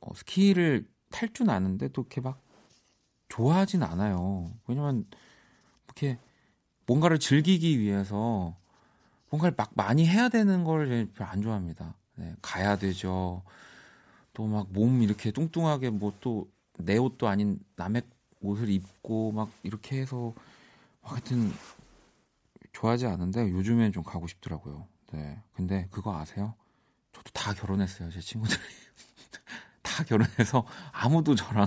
[0.00, 2.40] 어, 스키를 탈 줄 아는데 또 이렇게 막
[3.28, 4.52] 좋아하진 않아요.
[4.66, 5.06] 왜냐면
[5.86, 6.18] 이렇게
[6.86, 8.56] 뭔가를 즐기기 위해서
[9.30, 11.94] 뭔가를 막 많이 해야 되는 걸 별로 안 좋아합니다.
[12.16, 13.42] 네, 가야 되죠.
[14.34, 18.02] 또 막 몸 이렇게 뚱뚱하게 뭐 또 내 옷도 아닌 남의
[18.40, 20.34] 옷을 입고 막 이렇게 해서
[21.02, 21.52] 하여튼
[22.72, 24.86] 좋아하지 않은데 요즘엔 좀 가고 싶더라고요.
[25.12, 25.40] 네.
[25.54, 26.54] 근데 그거 아세요?
[27.14, 28.10] 저도 다 결혼했어요.
[28.10, 28.60] 제 친구들이.
[29.82, 31.66] 다 결혼해서 아무도 저랑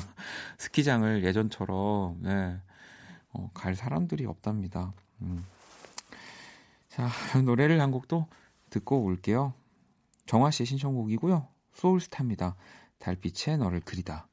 [0.57, 2.59] 스키장을 예전처럼 네,
[3.29, 4.93] 어, 갈 사람들이 없답니다.
[5.21, 5.45] 음.
[6.89, 7.09] 자,
[7.45, 8.27] 노래를 한 곡도
[8.69, 9.53] 듣고 올게요.
[10.25, 11.47] 정화 씨의 신청곡이고요.
[11.73, 12.55] 소울스타입니다.
[12.99, 14.27] 달빛에 너를 그리다.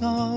[0.00, 0.29] song.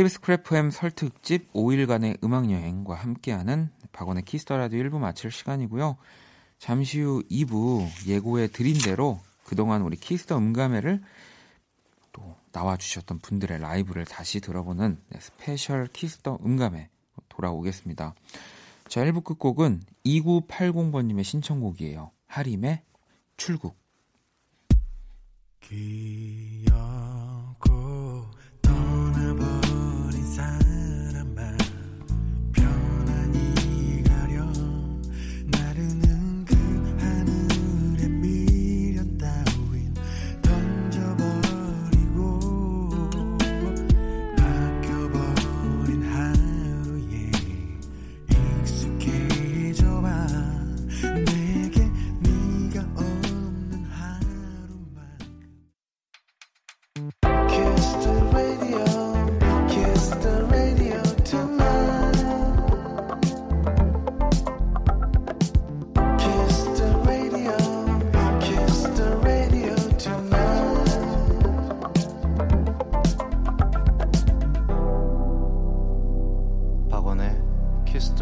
[0.00, 5.30] KBS Cool FM 설 특집 5일간의 음악 여행과 함께하는 박원의 Kiss the Radio 1부 마칠
[5.30, 5.98] 시간이고요.
[6.58, 11.02] 잠시 후 2부 예고해 드린 대로 그동안 우리 Kiss the 음감회를
[12.12, 16.88] 또 나와 주셨던 분들의 라이브를 다시 들어보는 네, 스페셜 Kiss the 음감회
[17.28, 18.14] 돌아오겠습니다.
[18.88, 22.10] 자, 1부 끝곡은 2980번님의 신청곡이에요.
[22.26, 22.80] 하림의
[23.36, 23.76] 출국.
[25.60, 26.70] 기억고
[78.00, 78.14] 키스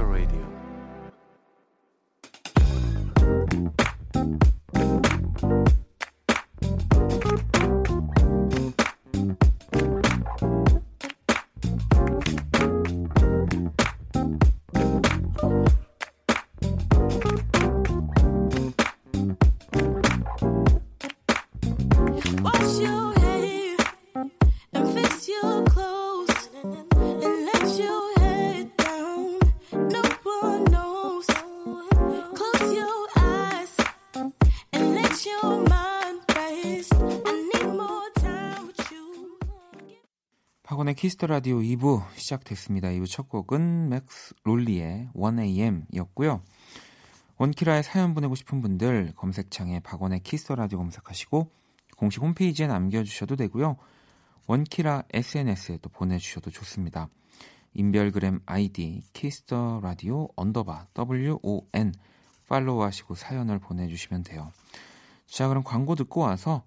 [40.98, 42.88] Kiss the Radio 2부 시작됐습니다.
[42.88, 46.42] 2부 첫 곡은 맥스 롤리의 1AM이었고요.
[47.36, 51.52] 원키라에 사연 보내고 싶은 분들 검색창에 박원의 Kiss the Radio 검색하시고
[51.96, 53.76] 공식 홈페이지에 남겨주셔도 되고요.
[54.48, 57.08] 원키라 SNS에도 보내주셔도 좋습니다.
[57.74, 61.94] 인별그램 아이디 Kiss the Radio underbar WON
[62.48, 64.50] 팔로우하시고 사연을 보내주시면 돼요.
[65.28, 66.64] 자 그럼 광고 듣고 와서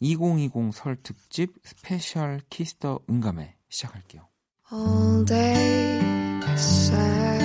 [0.00, 4.28] 2020 설 특집 스페셜 키스터 응감회 시작할게요.
[4.72, 6.00] All day
[6.56, 7.40] sad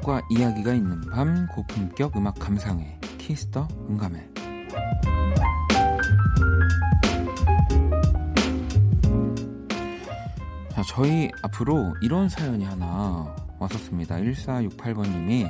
[0.05, 4.29] 음악과 이야기가 있는 밤 고품격 음악 감상회 Kiss the 음감회.
[10.71, 14.17] 자 저희 앞으로 이런 사연이 하나 왔었습니다.
[14.17, 15.49] 1468번님이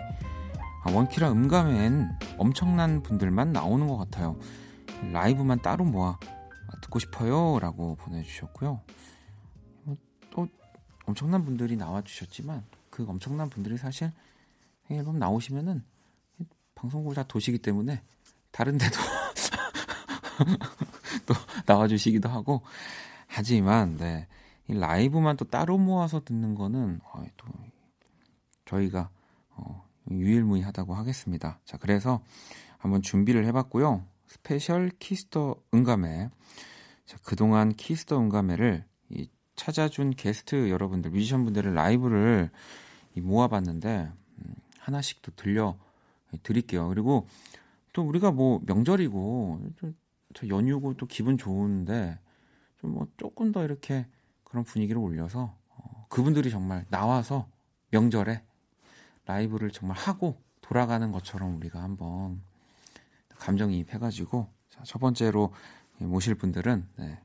[0.85, 4.39] 아, 원키라 음감회엔 엄청난 분들만 나오는 것 같아요.
[5.11, 6.17] 라이브만 따로 모아
[6.81, 8.81] 듣고 싶어요 라고 보내주셨고요.
[9.83, 9.97] 뭐,
[10.29, 10.47] 또
[11.05, 14.11] 엄청난 분들이 나와주셨지만 그 엄청난 분들이 사실
[14.89, 15.83] 앨범 나오시면은
[16.75, 18.01] 방송국을 다 도시기 때문에
[18.51, 18.97] 다른 데도
[21.25, 21.33] 또
[21.65, 22.61] 나와주시기도 하고
[23.27, 24.27] 하지만 네,
[24.67, 27.47] 이 라이브만 또 따로 모아서 듣는 거는 어, 또
[28.65, 29.09] 저희가
[29.49, 31.59] 어, 유일무이하다고 하겠습니다.
[31.65, 32.21] 자 그래서
[32.77, 34.05] 한번 준비를 해봤고요.
[34.27, 36.29] 스페셜 Kiss the 음감회
[37.05, 42.51] 자, 그동안 Kiss the 음감회를 이 찾아준 게스트 여러분들 뮤지션 분들의 라이브를
[43.15, 44.24] 이 모아봤는데 음,
[44.85, 45.77] 하나씩 또 들려
[46.43, 46.87] 드릴게요.
[46.89, 47.27] 그리고
[47.93, 49.93] 또 우리가 뭐 명절이고 또,
[50.33, 52.19] 또 연휴고 또 기분 좋은데
[52.77, 54.05] 좀 뭐 조금 더 이렇게
[54.43, 57.49] 그런 분위기를 올려서 어, 그분들이 정말 나와서
[57.89, 58.43] 명절에
[59.25, 62.41] 라이브를 정말 하고 돌아가는 것처럼 우리가 한번
[63.29, 65.51] 감정이입해가지고 자, 첫 번째로
[65.97, 67.19] 모실 분들은 네.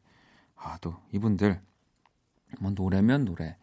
[0.56, 1.60] 아또 이분들
[2.60, 3.56] 뭐 노래면 노래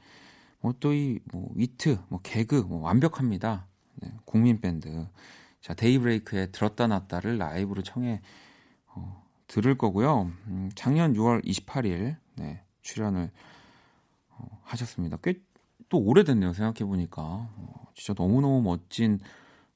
[0.60, 5.08] 뭐 또 이뭐 위트 뭐 개그 뭐 완벽합니다 네, 국민 밴드
[5.62, 8.22] 자, 데이브레이크의 들었다 놨다를 라이브로 청해
[8.88, 10.32] 어, 들을 거고요.
[10.48, 13.32] 음, 작년 6월 28일 네, 출연을
[14.30, 15.18] 어, 하셨습니다.
[15.18, 15.48] 꽤
[15.90, 16.54] 또 오래됐네요.
[16.54, 19.20] 생각해 보니까 어, 진짜 너무 너무 멋진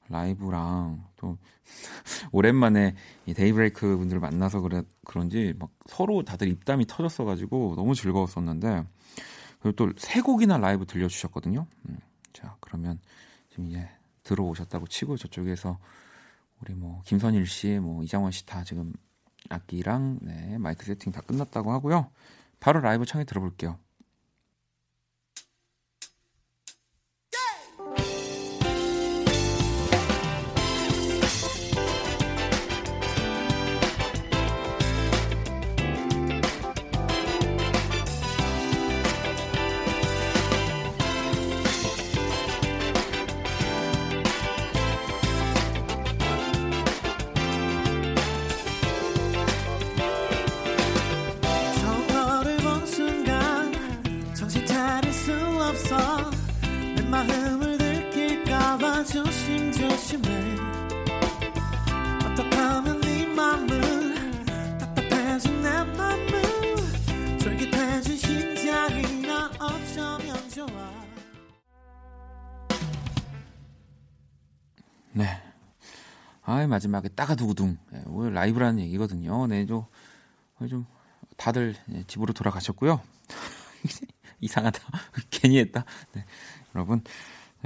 [0.08, 1.38] 라이브랑 또
[2.32, 2.94] 오랜만에
[3.26, 8.84] 이 데이브레이크 분들을 만나서 그래 그런지 막 서로 다들 입담이 터졌어가지고 너무 즐거웠었는데
[9.60, 11.66] 그리고 또 세 곡이나 라이브 들려주셨거든요.
[11.88, 11.98] 음,
[12.32, 12.98] 자 그러면
[13.48, 13.88] 지금 이제
[14.24, 15.78] 들어오셨다고 치고 저쪽에서
[16.60, 18.92] 우리 뭐 김선일 씨, 뭐 이장원 씨 다 지금
[19.50, 22.10] 악기랑 네, 마이크 세팅 다 끝났다고 하고요.
[22.60, 23.78] 바로 라이브 청해 들어볼게요.
[60.12, 60.56] 심조심해
[62.24, 64.38] 어떻게 하면 네 맘은
[64.78, 70.92] 답답해진 내 맘은 쫄깃해진 심장이 나 어쩌면 좋아
[75.12, 75.42] 네.
[76.44, 77.78] 아, 마지막에 따가두구둥.
[77.92, 79.46] 네, 오늘 라이브라는 얘기거든요.
[79.46, 79.84] 네, 좀,
[80.58, 80.86] 어, 좀
[81.36, 83.00] 다들 예, 집으로 돌아가셨고요.
[84.40, 84.80] 이상하다.
[85.30, 85.84] 괜히 했다.
[86.12, 86.24] 네,
[86.74, 87.02] 여러분,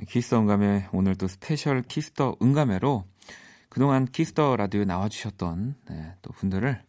[0.04, 3.04] Kiss the 음감회 오늘 또 스페셜 Kiss the 음감회로
[3.68, 6.82] 그동안 Kiss the Radio에 나와주셨던 네, 또 분들을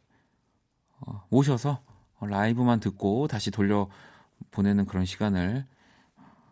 [1.00, 1.82] 어, 모셔서
[2.22, 3.90] 라이브만 듣고 다시 돌려
[4.52, 5.66] 보내는 그런 시간을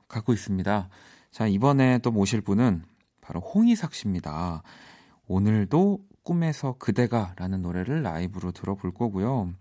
[0.08, 0.90] 갖고 있습니다.
[1.32, 2.84] 자, 이번에 또 모실 분은
[3.22, 4.64] 바로 홍이삭 씨입니다.
[5.28, 9.54] 오늘도 꿈에서 그대가 라는 노래를 라이브로 들어볼 거고요.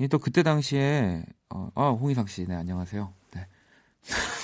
[0.00, 3.12] 이또 그때 당시에, 어, 아, 홍희삭 씨, 네, 안녕하세요.
[3.34, 3.46] 네.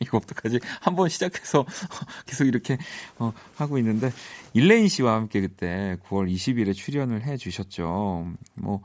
[0.00, 0.60] 이거 어떡하지?
[0.80, 1.64] 한 번 시작해서
[2.26, 2.78] 계속 이렇게
[3.18, 4.10] 어, 하고 있는데,
[4.54, 8.26] 일레인 씨와 함께 그때 9월 20일에 출연을 해 주셨죠.
[8.54, 8.82] 뭐,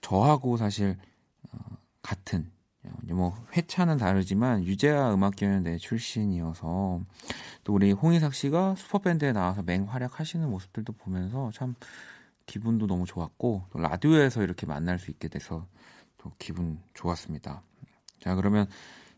[0.00, 0.96] 저하고 사실,
[1.52, 1.58] 어,
[2.02, 2.50] 같은,
[3.04, 7.00] 뭐, 회차는 다르지만, 유재하 음악경연대 출신이어서,
[7.64, 11.74] 또 우리 홍희삭 씨가 슈퍼밴드에 나와서 맹활약 하시는 모습들도 보면서 참
[12.46, 15.66] 기분도 너무 좋았고 또 라디오에서 이렇게 만날 수 있게 돼서
[16.18, 17.62] 또 기분 좋았습니다.
[18.20, 18.66] 자 그러면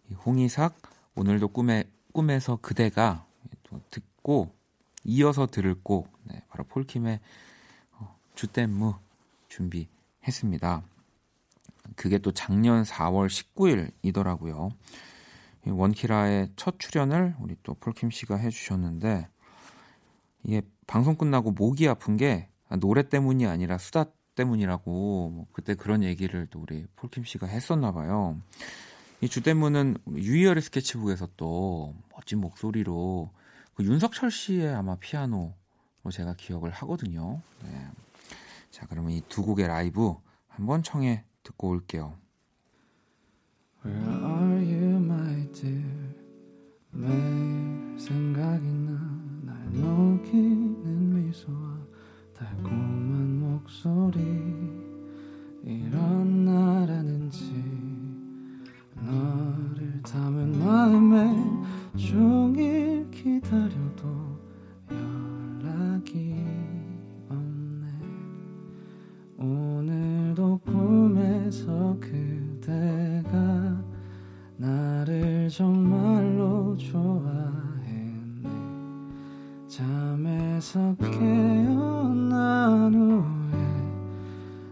[0.09, 0.77] 이 홍희삭
[1.17, 3.27] 오늘도 꿈에 꿈에서 그대가
[3.63, 4.55] 또 듣고
[5.05, 7.21] 이어서 들을 곡 네, 바로 폴킴의
[7.93, 8.95] 어, 주댐무
[9.49, 10.83] 준비했습니다.
[11.97, 14.71] 그게 또 작년 4월 19일이더라고요.
[15.67, 19.29] 이 원키라의 첫 출연을 우리 또 폴킴 씨가 해주셨는데
[20.45, 22.49] 이게 방송 끝나고 목이 아픈 게
[22.79, 28.41] 노래 때문이 아니라 수다 때문이라고 뭐 그때 그런 얘기를 또 우리 폴킴 씨가 했었나 봐요.
[29.21, 33.31] 이 주대문은 유이열의 스케치북에서 또 멋진 목소리로
[33.75, 35.55] 그 윤석철 씨의 아마 피아노로
[36.13, 37.41] 제가 기억을 하거든요.
[37.63, 37.89] 네.
[38.71, 40.15] 자 그러면 이 두 곡의 라이브
[40.49, 42.15] 한번 청해 듣고 올게요.
[43.85, 45.83] Where are you, my dear?
[46.91, 51.79] 매일 생각이 나날 녹이는 미소와
[52.35, 54.21] 달콤한 목소리
[55.65, 57.76] 이런 나라는지
[59.05, 61.35] 너를 담은 마음에
[61.97, 64.39] 종일 기다려도
[64.91, 66.35] 연락이
[67.29, 67.87] 없네.
[69.39, 73.83] 오늘도 꿈에서 그대가
[74.57, 78.49] 나를 정말로 좋아했네.
[79.69, 83.57] 잠에서 깨어난 후에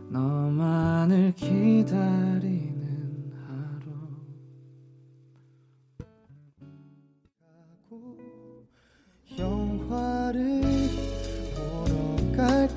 [0.08, 2.33] 너만을 기다리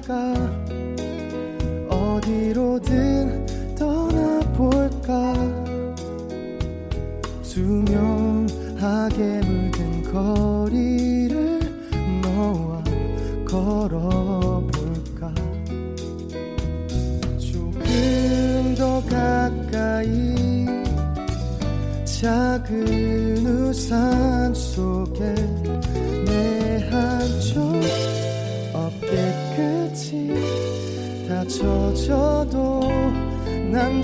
[0.08, 0.47] 보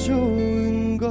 [0.03, 1.09] 좋은 걸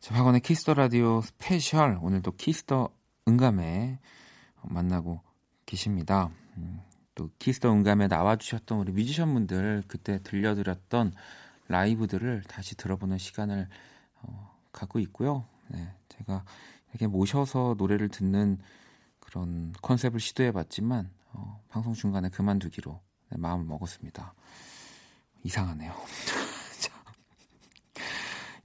[0.00, 2.90] 자, 박원의 Kiss the Radio 스페셜 오늘도 Kiss the
[3.26, 4.00] 음감회
[4.60, 5.22] 만나고
[5.64, 6.30] 계십니다.
[6.58, 6.82] 음,
[7.14, 11.14] 또 Kiss the 음감회에 나와주셨던 우리 뮤지션분들 그때 들려드렸던
[11.68, 13.66] 라이브들을 다시 들어보는 시간을
[14.20, 15.46] 어, 갖고 있고요.
[15.68, 16.44] 네, 제가
[16.90, 18.58] 이렇게 모셔서 노래를 듣는
[19.20, 23.00] 그런 컨셉을 시도해봤지만 어, 방송 중간에 그만두기로
[23.30, 24.34] 네, 마음을 먹었습니다.
[25.44, 25.92] 이상하네요.
[26.80, 26.92] 자,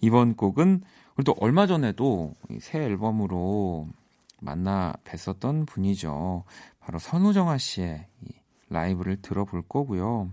[0.02, 0.84] 이번 곡은
[1.26, 3.88] 또 얼마 전에도 이새 앨범으로
[4.42, 6.46] 만나 뵀었던 분이죠.
[6.80, 8.32] 바로 선우정아 씨의 이
[8.70, 10.32] 라이브를 들어볼 거고요.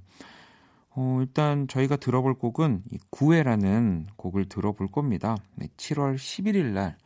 [0.91, 5.37] 어, 일단 저희가 들어볼 곡은 이 구애라는 곡을 들어볼 겁니다.
[5.57, 6.97] 네, 7월 11일 날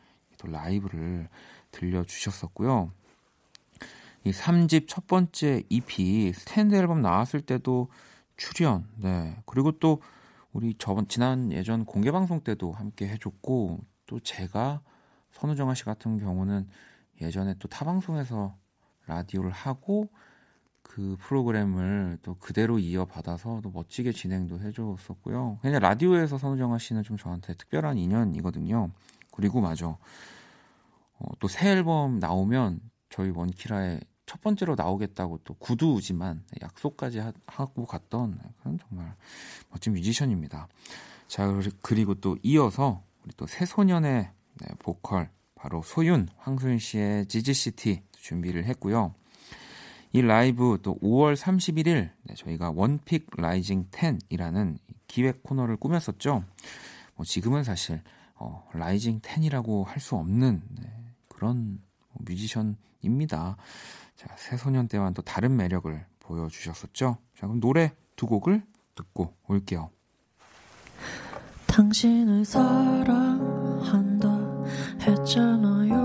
[0.41, 1.29] 또 라이브를
[1.71, 2.91] 들려주셨었고요.
[4.23, 7.89] 이 3집 첫 번째 EP 스탠드 앨범 나왔을 때도
[8.37, 9.37] 출연, 네.
[9.45, 10.01] 그리고 또
[10.53, 14.81] 우리 저번 지난 예전 공개 방송 때도 함께 해줬고 또 제가
[15.31, 16.67] 선우정아 씨 같은 경우는
[17.21, 18.55] 예전에 또 타 방송에서
[19.05, 20.09] 라디오를 하고
[20.81, 25.59] 그 프로그램을 또 그대로 이어받아서 또 멋지게 진행도 해줬었고요.
[25.61, 28.89] 그냥 라디오에서 선우정아 씨는 좀 저한테 특별한 인연이거든요.
[29.31, 29.87] 그리고 맞아.
[29.87, 33.99] 어, 또 새 앨범 나오면 저희 원키라에
[34.31, 39.13] 첫 번째로 나오겠다고 또 구두지만 약속까지 하, 하고 갔던 그런 정말
[39.69, 40.69] 멋진 뮤지션입니다.
[41.27, 48.03] 자 그리- 그리고 또 이어서 우리 또 새소년의 네, 보컬 바로 소윤 황소윤 씨의 zZ'City
[48.13, 49.13] 준비를 했고요.
[50.13, 54.77] 이 라이브 또 5월 31일 네, 저희가 One Pick Rising 10이라는
[55.07, 56.45] 기획 코너를 꾸몄었죠.
[57.15, 58.01] 뭐 지금은 사실
[58.35, 60.89] 어, 라이징 10이라고 할 수 없는 네,
[61.27, 61.81] 그런
[62.19, 63.57] 뮤지션입니다.
[64.21, 67.17] 자, 새소년 때와는 또 다른 매력을 보여주셨었죠.
[67.35, 68.61] 자, 그럼 노래 두 곡을
[68.93, 69.89] 듣고 올게요.
[71.65, 74.29] 당신을 사랑한다
[75.01, 75.95] 했잖아요.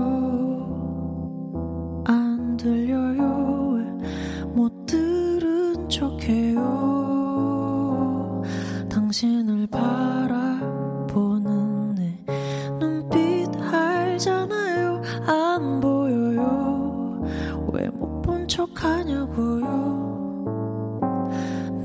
[2.07, 3.75] 안 들려요.
[4.47, 6.63] 왜못 들은 척해요.
[8.89, 11.05] 당신을 바라보는
[11.93, 12.25] 내
[12.79, 15.03] 눈빛 알잖아요.
[15.27, 15.96] 안본
[18.57, 19.67] 척하냐고요.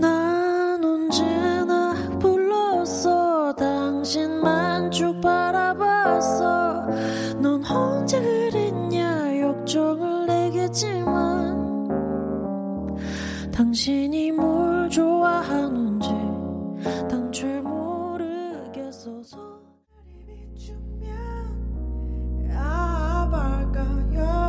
[0.00, 6.86] 난 언제나 불렀어 당신만 쭉 바라봤어
[7.42, 11.52] 넌 언제 그랬냐 역정을 내겠지만
[13.52, 16.08] 당신이 뭘 좋아하는지
[17.10, 19.36] 당최 모르겠어서
[20.26, 21.10] 비추면
[22.56, 24.41] 아발까요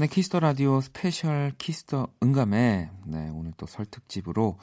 [0.00, 4.58] 박원의 Kiss the Radio 스페셜 Kiss the 음감회 네, 오늘 또 설 특집으로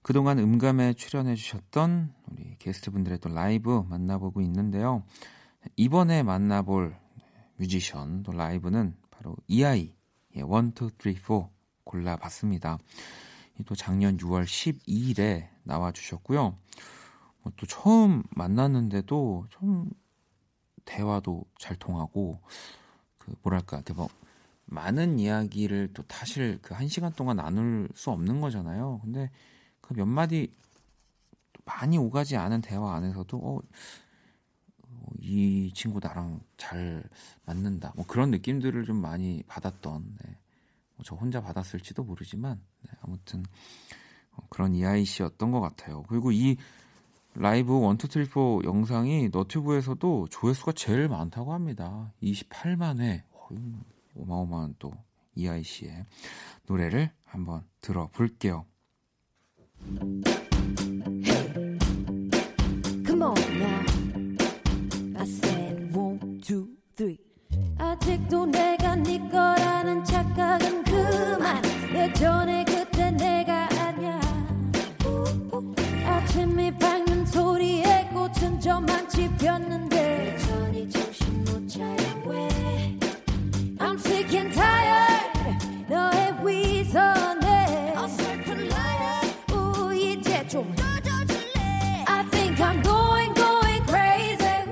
[0.00, 5.04] 그동안 음감회 출연해 주셨던 우리 게스트분들의 또 라이브 만나보고 있는데요.
[5.76, 6.96] 이번에 만나볼
[7.56, 9.92] 뮤지션 또 라이브는 바로 이아이
[10.36, 10.70] 예, 1, 2, 3,
[11.16, 11.48] 4
[11.84, 12.78] 골라봤습니다.
[13.60, 16.56] 이 또 작년 6월 12일에 나와주셨고요.
[17.42, 19.90] 뭐 또 처음 만났는데도 좀
[20.86, 22.40] 대화도 잘 통하고
[23.18, 24.08] 그 뭐랄까 뭐
[24.68, 29.00] 많은 이야기를 또 사실 그 한 시간 동안 나눌 수 없는 거잖아요.
[29.02, 29.30] 근데
[29.80, 30.50] 그 몇 마디
[31.64, 33.60] 많이 오가지 않은 대화 안에서도 어,
[34.82, 37.02] 어, 이 친구 나랑 잘
[37.44, 37.92] 맞는다.
[37.96, 40.38] 뭐 그런 느낌들을 좀 많이 받았던 네.
[40.96, 43.44] 뭐저 혼자 받았을지도 모르지만 네, 아무튼
[44.32, 46.02] 어, 그런 이아이 씨였던 것 같아요.
[46.08, 46.56] 그리고 이
[47.34, 52.12] 라이브 1, 2, 3, 4 영상이 너튜브에서도 조회수가 제일 많다고 합니다.
[52.22, 53.24] 28만 회.
[54.18, 54.92] 어마어마한 또
[55.62, 56.04] 씨의
[56.66, 58.66] 노래를 한번 들어볼게요.
[63.06, 63.84] Come on now.
[65.16, 67.18] I said one, two, three.
[67.78, 71.62] 아직도 내가 네 거라는 착각은 그만.
[71.94, 74.20] 예전에 그때 내가 아냐.
[76.04, 79.97] 아침이 밝는 소리에 꽃은 저만치 피었는데
[84.28, 92.04] sick and tired 너의 위선에 어설픈 liar 우 이제 좀 늦어줄래.
[92.06, 94.64] I think I'm going going crazy.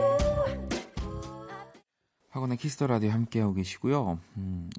[1.48, 1.64] 아.
[2.30, 4.18] 박원의 Kiss the Radio 함께하고 계시고요.
[4.36, 4.70] 음,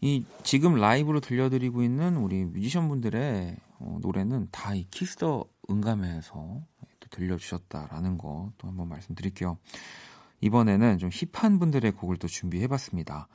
[0.00, 6.60] 이 지금 라이브로 들려드리고 있는 우리 뮤지션분들의 어, 노래는 다 이 Kiss the 응감에서
[7.10, 9.56] 들려주셨다라는 거 또 한번 말씀드릴게요.
[10.40, 13.28] 이번에는 좀 힙한 분들의 곡을 또 준비해봤습니다.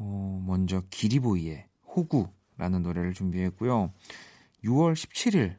[0.00, 3.92] 어, 먼저 기리보이의 호구라는 노래를 준비했고요.
[4.64, 5.56] 6월 17일 네,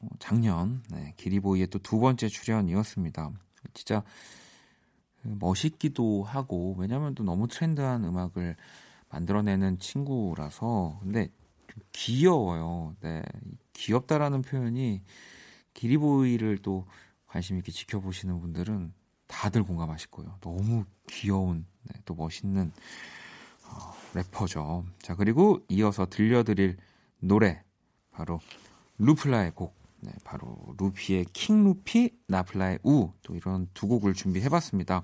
[0.00, 3.30] 어, 작년 네, 기리보이의 또 두 번째 출연이었습니다.
[3.74, 4.02] 진짜
[5.22, 8.56] 멋있기도 하고 왜냐하면 또 너무 트렌드한 음악을
[9.10, 11.28] 만들어내는 친구라서 근데
[11.66, 12.96] 좀 귀여워요.
[13.00, 13.22] 네,
[13.74, 15.02] 귀엽다라는 표현이
[15.74, 16.86] 기리보이를 또
[17.26, 18.94] 관심 있게 지켜보시는 분들은
[19.26, 20.36] 다들 공감하실 거예요.
[20.40, 23.17] 너무 귀여운 네, 또 멋있는 어,
[24.14, 24.84] 래퍼죠.
[25.00, 26.76] 자 그리고 이어서 들려드릴
[27.20, 27.62] 노래
[28.10, 28.40] 바로
[28.98, 35.02] 루플라의 곡 네, 바로 루피의 킹 루피, 나플라의 우, 또 이런 두 곡을 준비해 봤습니다.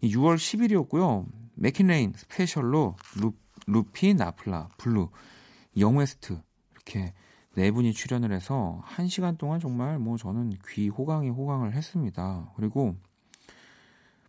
[0.00, 1.26] 이 6월 10일이었고요.
[1.56, 3.32] 메킷레인 스페셜로 루,
[3.66, 5.10] 루피, 나플라, 블루,
[5.78, 6.40] 영웨스트
[6.72, 7.12] 이렇게
[7.54, 12.50] 네 분이 출연을 해서 한 시간 동안 정말 뭐 저는 귀 호강에 호강을 했습니다.
[12.56, 12.96] 그리고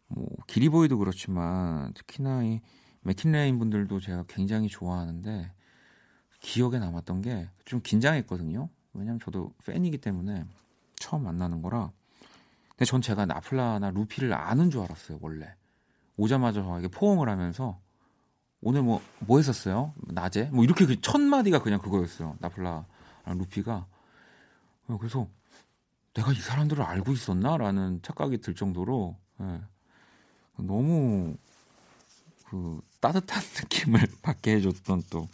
[0.07, 2.59] 뭐 기리보이도 그렇지만 특히나 이
[3.01, 5.51] 메킷레인 분들도 제가 굉장히 좋아하는데
[6.41, 8.69] 기억에 남았던 게 좀 긴장했거든요.
[8.93, 10.45] 왜냐면 저도 팬이기 때문에
[10.95, 11.91] 처음 만나는 거라.
[12.69, 15.55] 근데 전 제가 나플라나 루피를 아는 줄 알았어요, 원래.
[16.17, 17.79] 오자마자 저에게 포옹을 하면서
[18.61, 19.93] 오늘 뭐, 뭐 했었어요?
[20.07, 20.49] 낮에?
[20.51, 22.35] 뭐 이렇게 그 첫 마디가 그냥 그거였어요.
[22.39, 22.85] 나플라랑
[23.25, 23.87] 루피가.
[24.87, 25.27] 어, 그래서
[26.13, 27.55] 내가 이 사람들을 알고 있었나?
[27.55, 29.61] 라는 착각이 들 정도로, 예.
[30.57, 31.37] 너무
[32.51, 35.27] 그 따뜻한 느낌을 받게 해줬던 또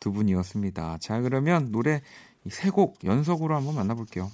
[0.00, 0.96] 두 분이었습니다.
[0.98, 2.00] 자, 그러면 노래
[2.48, 4.30] 세 곡 연속으로 한번 만나볼게요.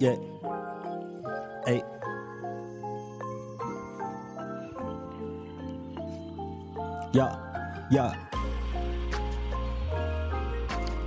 [0.00, 0.18] Yeah.
[1.66, 1.82] Yeah.
[7.14, 8.12] Yeah.
[8.86, 9.02] Hey.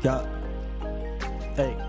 [0.04, 0.26] Yeah.
[1.58, 1.89] Yeah.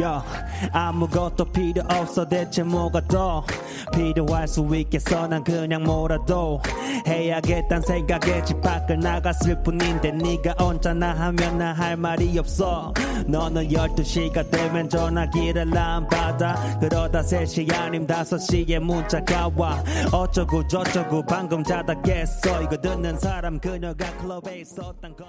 [0.00, 0.24] 야
[0.72, 2.26] 아무것도 필요 없어.
[2.26, 3.44] 대체 뭐가 더
[3.92, 5.26] 필요할 수 있겠어?
[5.26, 6.62] 난 그냥 뭐라도
[7.06, 12.94] 해야겠단 생각에 집 밖을 나갔을 뿐인데 네가 언짢아 하면 나 할 말이 없어.
[13.26, 16.78] 너는 12시가 되면 전화기를 안 받아.
[16.80, 19.82] 그러다 3시 아님 5시에 문자가 와.
[20.10, 22.62] 어쩌고 저쩌고 방금 자다 깼어.
[22.62, 25.26] 이거 듣는 사람 그녀가 클럽에 있었단 건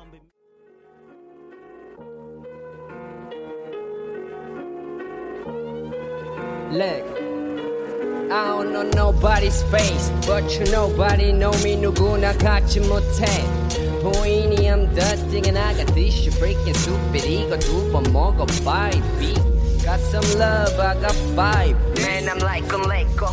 [6.72, 7.04] Look,
[8.30, 13.26] I don't know nobody's face, but you nobody know me 누구나 갖지 못해.
[14.02, 17.24] 보이니 I'm the thing and I got this shit freaking stupid.
[17.24, 19.42] 이거 두 번 먹어봐, 이 beat.
[19.84, 21.76] Got some love, I got vibe.
[22.02, 23.32] Man, I'm like a Laker.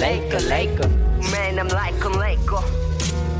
[0.00, 0.88] Laker, Laker.
[1.30, 2.62] Man, I'm like a Laker.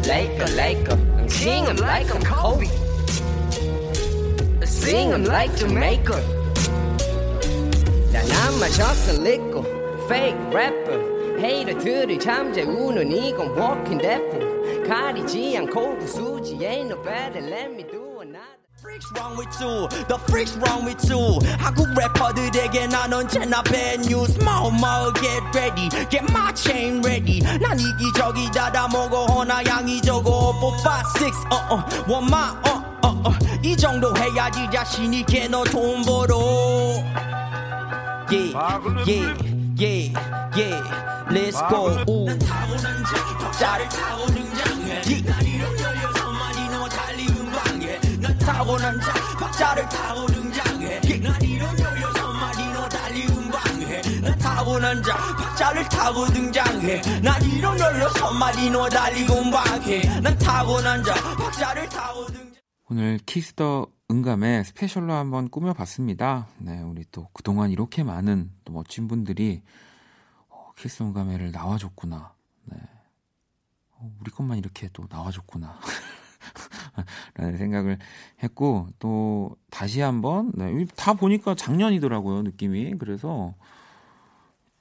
[0.06, 0.98] Laker, Laker.
[1.18, 2.68] I'm singing like I'm Kobe.
[4.64, 6.33] Sing 'em like Jamaica.
[8.15, 9.65] 난안 마셨어 liquor
[10.05, 17.83] fake rapper 헤이터들을 잠재우는 이건 walking devil 가리지 않고 부수지 ain't no better let me
[17.83, 18.05] do
[18.79, 19.87] freaks wrong with you?
[20.07, 21.39] The freaks wrong with you?
[21.59, 24.37] 한국 래퍼들에게 난 언제나 bad news.
[24.43, 27.39] 마음마을 get ready, get my chain ready.
[27.59, 30.53] 난 이기적이다 다 먹어 허나 양이 적어
[30.83, 33.59] 4, 5, 6, uh, uh, one my, uh, uh, uh.
[33.63, 37.34] 이 정도 해야지 자신 있게 너 돈 벌어.
[38.31, 38.55] Yeah,
[39.05, 39.37] yeah,
[39.77, 40.09] yeah,
[40.55, 40.81] yeah.
[41.29, 41.93] Let's go.
[42.07, 42.25] 우.
[42.25, 45.01] 난 타고난 자, 박자를 타고 등장해.
[45.21, 47.99] 난 이런 열여섯만이 너 달리는 방에.
[54.21, 57.01] 난 타고난 자, 박자를 타고 등장해.
[57.21, 60.01] 난 이런 열여섯만이 너 달리고 방해.
[60.21, 62.45] 난 타고난 자, 박자를 타고 등장해.
[62.89, 66.47] 오늘 Kiss the 음감회 스페셜로 한번 꾸며봤습니다.
[66.59, 69.63] 네, 우리 또 그동안 이렇게 많은 또 멋진 분들이
[70.49, 72.33] 어, 키스 응감회를 나와줬구나.
[72.65, 72.77] 네.
[73.93, 75.79] 어, 우리 것만 이렇게 또 나와줬구나.
[77.33, 77.97] 라는 생각을
[78.43, 82.97] 했고, 또 다시 한번, 네, 다 보니까 작년이더라고요, 느낌이.
[82.99, 83.55] 그래서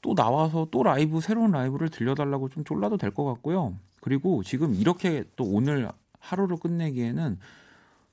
[0.03, 3.75] 또 나와서 또 라이브, 새로운 라이브를 들려달라고 좀 쫄라도 될 것 같고요.
[4.01, 7.39] 그리고 지금 이렇게 또 오늘 하루를 끝내기에는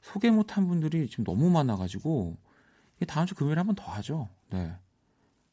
[0.01, 2.37] 소개 못한 분들이 지금 너무 많아가지고
[3.07, 4.29] 다음 주 금요일에 한 번 더 하죠.
[4.49, 4.75] 네,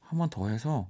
[0.01, 0.89] 한 번 더 해서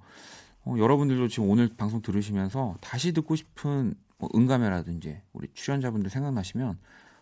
[0.64, 6.78] 어, 여러분들도 지금 오늘 방송 들으시면서 다시 듣고 싶은 뭐 음감회라든지 우리 출연자분들 생각나시면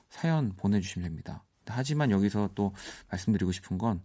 [0.09, 1.45] 사연 보내주시면 됩니다.
[1.66, 2.72] 하지만 여기서 또
[3.11, 4.01] 말씀드리고 싶은 건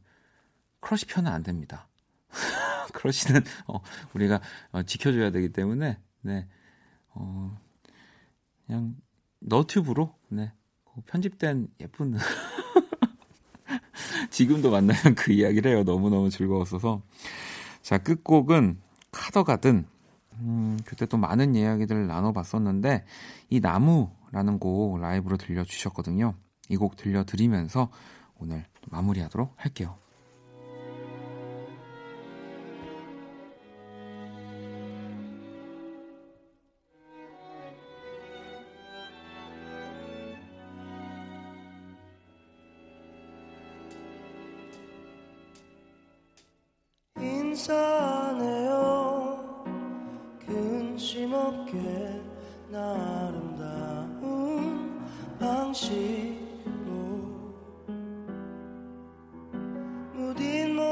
[0.80, 1.88] 크러쉬 편은 안 됩니다.
[2.94, 3.80] 크러쉬는 어,
[4.14, 6.48] 우리가 어, 지켜줘야 되기 때문에 네.
[7.14, 7.58] 어,
[8.66, 8.96] 그냥
[9.40, 10.52] 너튜브로 네.
[10.94, 12.16] 그 편집된 예쁜
[14.30, 15.84] 지금도 만나면 그 이야기를 해요.
[15.84, 17.02] 너무너무 즐거웠어서.
[17.82, 18.80] 자, 끝곡은
[19.12, 19.86] 카더가든.
[20.40, 23.06] 음, 그때 또 많은 이야기들을 나눠봤었는데,
[23.50, 26.34] 이 나무라는 곡 라이브로 들려주셨거든요.
[26.70, 27.90] 이 곡 들려드리면서
[28.40, 29.98] 오늘 마무리하도록 할게요.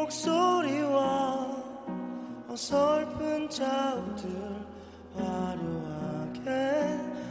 [0.09, 1.55] 목소리와
[2.47, 4.65] 어설픈 자우들
[5.13, 6.49] 화려하게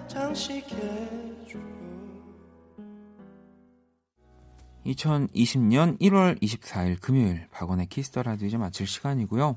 [0.06, 1.58] 장식해줘
[4.86, 9.56] 2020년 1월 24일 금요일 박원의 Kiss the Radio 이제 마칠 시간이고요.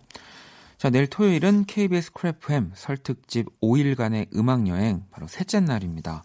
[0.77, 6.23] 자, 내일 토요일은 KBS Cool FM 설특집 5일간의 음악 여행 바로 셋째 날입니다.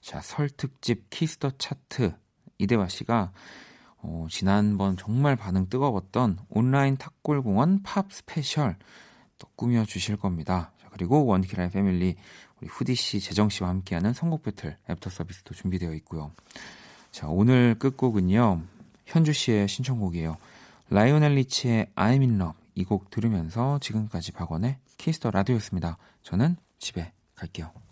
[0.00, 2.16] 자, 설특집 Kiss the 차트
[2.58, 3.32] 이대화 씨가
[4.08, 8.76] 어, 지난번 정말 반응 뜨거웠던 온라인 탑골공원 팝 스페셜
[9.38, 10.72] 또 꾸며 주실 겁니다.
[10.80, 12.14] 자, 그리고 원키라의 패밀리
[12.60, 16.30] 우리 후디 씨, 재정 씨와 함께하는 선곡 배틀 애프터 서비스도 준비되어 있고요.
[17.10, 18.62] 자, 오늘 끝곡은요.
[19.06, 20.36] 현주 씨의 신청곡이에요.
[20.90, 25.98] 라이오넬 리치의 I'm in love 이 곡 들으면서 지금까지 박원의 Kiss the Radio였습니다.
[26.22, 27.85] 저는 집에 갈게요.